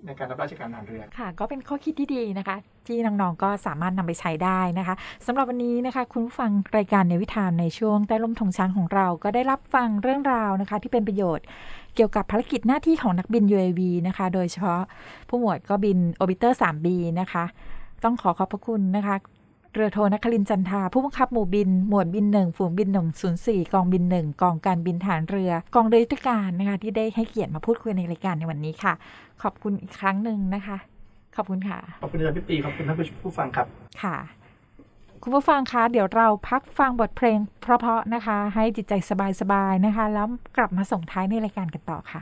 [0.05, 4.95] ในการรับราชการทหารเรือค่ะ ก็เป็นข้อคิดที่ดีนะคะ ที่น้องๆก็สามารถนำไปใช้ได้นะคะ
[5.25, 11.45] สำหรับวันนี้นะคะ คุณผู้ฟังรายการในวิถานในช่วงใต้ร่มธงช้างของเรา ก็ได้รับฟังเรื่องราวนะคะ ที่เป็นประโยชน์
[11.95, 14.81] เกี่ยวกับภารกิจหน้าที่ของนักบิน UAV นะคะ โดยเฉพาะ
[15.29, 16.87] ผู้หมวดก็บิน Orbiter 3B
[17.19, 17.43] นะคะ
[18.03, 19.15] ต้องขอขอบพระคุณนะคะ
[19.75, 28.93] เรือโทนครินทร์จันทา ผู้บังคับหมู่บิน หมวดบินหนึ่งฝูงบินหนึ่งศูนย์สี่กองบินหนึ่งกองการบินฐานเรือ กองเรือยุทธการนะคะที่ได้ให้เกียรติมาพูดคุยในรายการในวันนี้ค่ะ
[29.43, 30.77] ขอบคุณอีกครั้งหนึ่งนะคะ
[31.35, 33.67] ขอบคุณค่ะ ขอบคุณอาจารย์พี่ปีขอบคุณท่านผู้ฟังครับ
[34.03, 34.17] ค่ะ
[35.23, 38.93] คุณผู้ฟังคะเดี๋ยวเราพักฟังบทเพลงเพราะๆนะคะ ให้จิตใจ
[39.41, 42.21] สบายๆนะคะ แล้วกลับมาส่งท้ายในรายการกันต่อค่ะ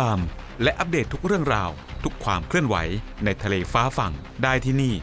[0.00, 0.18] ตาม
[0.62, 1.70] และอัปเดตทุกเรื่องราว
[2.04, 2.76] ทุกความเคลื่อนไหว
[3.24, 4.94] ในทะเลฟ้าฝั่งได้ที่นี่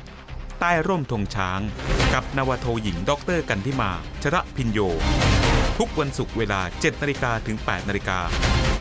[0.60, 1.60] ใต้ร่มธงช้าง
[2.14, 3.92] กับนวาโทหญิงด็อกเตอร์กันทิมา
[4.24, 4.80] ชระพินโย
[5.78, 8.20] ทุกวันศุกร์เวลา 7นาฬิกาถึง8นาฬิกา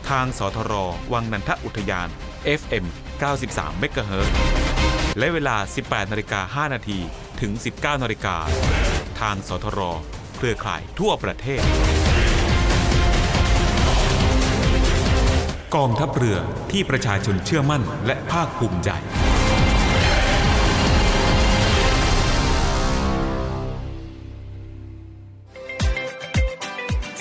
[0.09, 0.73] ทางสทร
[1.13, 2.07] วังนันทอุทยาน
[2.59, 2.85] FM
[3.31, 4.29] 93 MHz
[5.17, 6.99] และเวลา 18นาฬิกา5นาที
[7.41, 8.35] ถึง 19นาฬิกา
[9.19, 9.79] ทางสทร
[10.37, 11.63] เครือข่ายทั่วประเทศ
[15.75, 16.37] กองทัพเรือ
[16.71, 18.89] ที่ประชาชนเชื่อมั่นและภาคภูมิใจ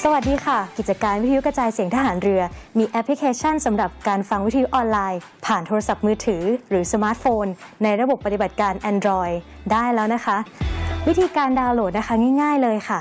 [0.03, 2.43] สวัสดีค่ะ กิจการวิทยุกระจายเสียงทหารเรือ
[2.79, 7.47] มีแอปพลิเคชันสำหรับการฟังวิทยุออนไลน์ ผ่านโทรศัพท์มือถือ หรือสมาร์ทโฟน
[7.83, 9.35] ในระบบปฏิบัติการ Android
[9.73, 10.37] ได้แล้วนะคะ
[11.09, 13.01] วิธีการดาวน์โหลดนะคะง่าย ๆ เลยค่ะ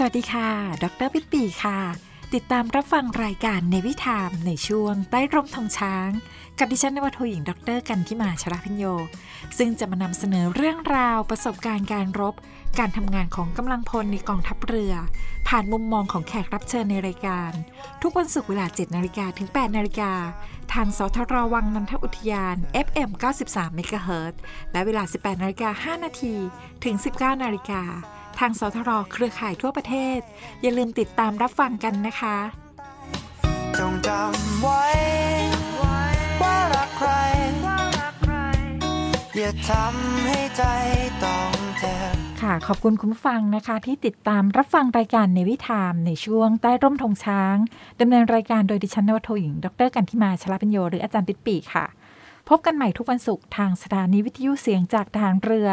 [0.00, 0.50] สวัสดีค่ะ
[0.82, 1.78] ดรปิ๊ปปีค่ะ
[2.34, 6.10] ติดตามรับฟังรายการในวิถามในช่วงใต้ร่มทองช้าง
[6.58, 8.84] กับดิฉันนวทหญิง ดรกันทิมาชราพิญโย
[9.58, 12.34] ซึ่งจะมานำเสนอเรื่องราวประสบการณ์การรบ
[12.78, 14.94] การทำงานของกำลังพลในกองทัพเรือ
[15.48, 17.52] ผ่านมุมมองของแขกรับเชิญในรายการ
[18.02, 20.12] ทุกวันศุกร์เวลา 7นาฬิกาถึง 8นาฬิกา
[20.72, 23.10] ทางสทรวังนันทอุทยาน FM
[23.46, 24.34] 93 MHz
[24.72, 26.34] และเวลา 18นาฬิกา5นาที
[26.84, 27.82] ถึง 19นาฬิกา
[28.38, 30.20] ทางสทรเครือข่ายทั่วประเทศ
[30.62, 32.36] อย่าลืมติดตามรับฟังกันนะคะ
[33.78, 34.84] จงจำไว้
[36.42, 37.10] ว่ารักใคร
[39.36, 40.62] อย่าทำให้ใจ
[41.24, 47.56] ต้องเจ็บค่ะ ขอบคุณคุณฟังนะคะ ที่ติดตามรับฟังรายการในวิถามในช่วงใต้ร่มธงช้าง
[48.00, 51.84] ดำเนินรายการโดยดิฉันนวโทหญิง ดรกันทิมาชลาปัญโยหรืออาจารย์ปิดปีค่ะ
[52.48, 55.68] พบกันใหม่ทุกวันศุกร์ทางสถานีวิทยุเสียงจากทารเรือ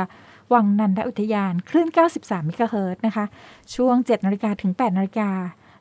[0.53, 1.87] วังนันทอุทยาน คลื่น
[2.17, 3.25] 93 มิกะเฮิรตซ์นะคะ
[3.75, 5.31] ช่วง 7นาฬิกาถึง 8นาฬิกา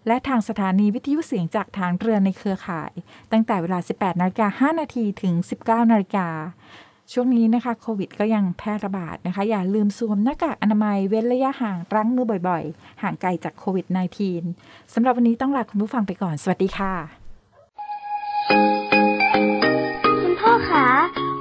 [0.07, 2.93] และทางสถานีวิทยุเสียงจากทารเรือในเครือข่าย
[3.33, 5.35] ตั้งแต่เวลา 18นาฬิกา5นาทีถึง
[5.65, 6.29] 19นาฬิกา
[7.13, 13.87] ช่วงนี้นะคะโควิดก็ยังแพร่ระบาดนะคะ อย่าลืมสวมหน้ากากอนามัยเว้นระยะห่างล้งมือบ่อยๆ ห่างไกลจากโควิด
[14.39, 16.95] -19 สำหรับวันนี้ต้องลาคุณผู้ฟังไปก่อน สวัสดีค่ะ
[20.23, 21.24] คุณพ่อคะ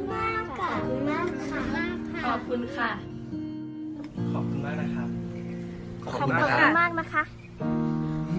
[2.23, 2.91] ขอบคุณค่ะ
[4.31, 5.09] ขอบคุณมากนะครับ
[6.11, 6.33] ขอบคุณ
[6.79, 7.23] มากนะคะ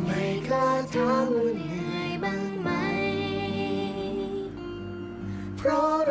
[0.04, 0.64] ไม่ก็
[0.94, 2.70] ทำเหนื่อยบ้างไหม
[5.58, 6.01] เพราะ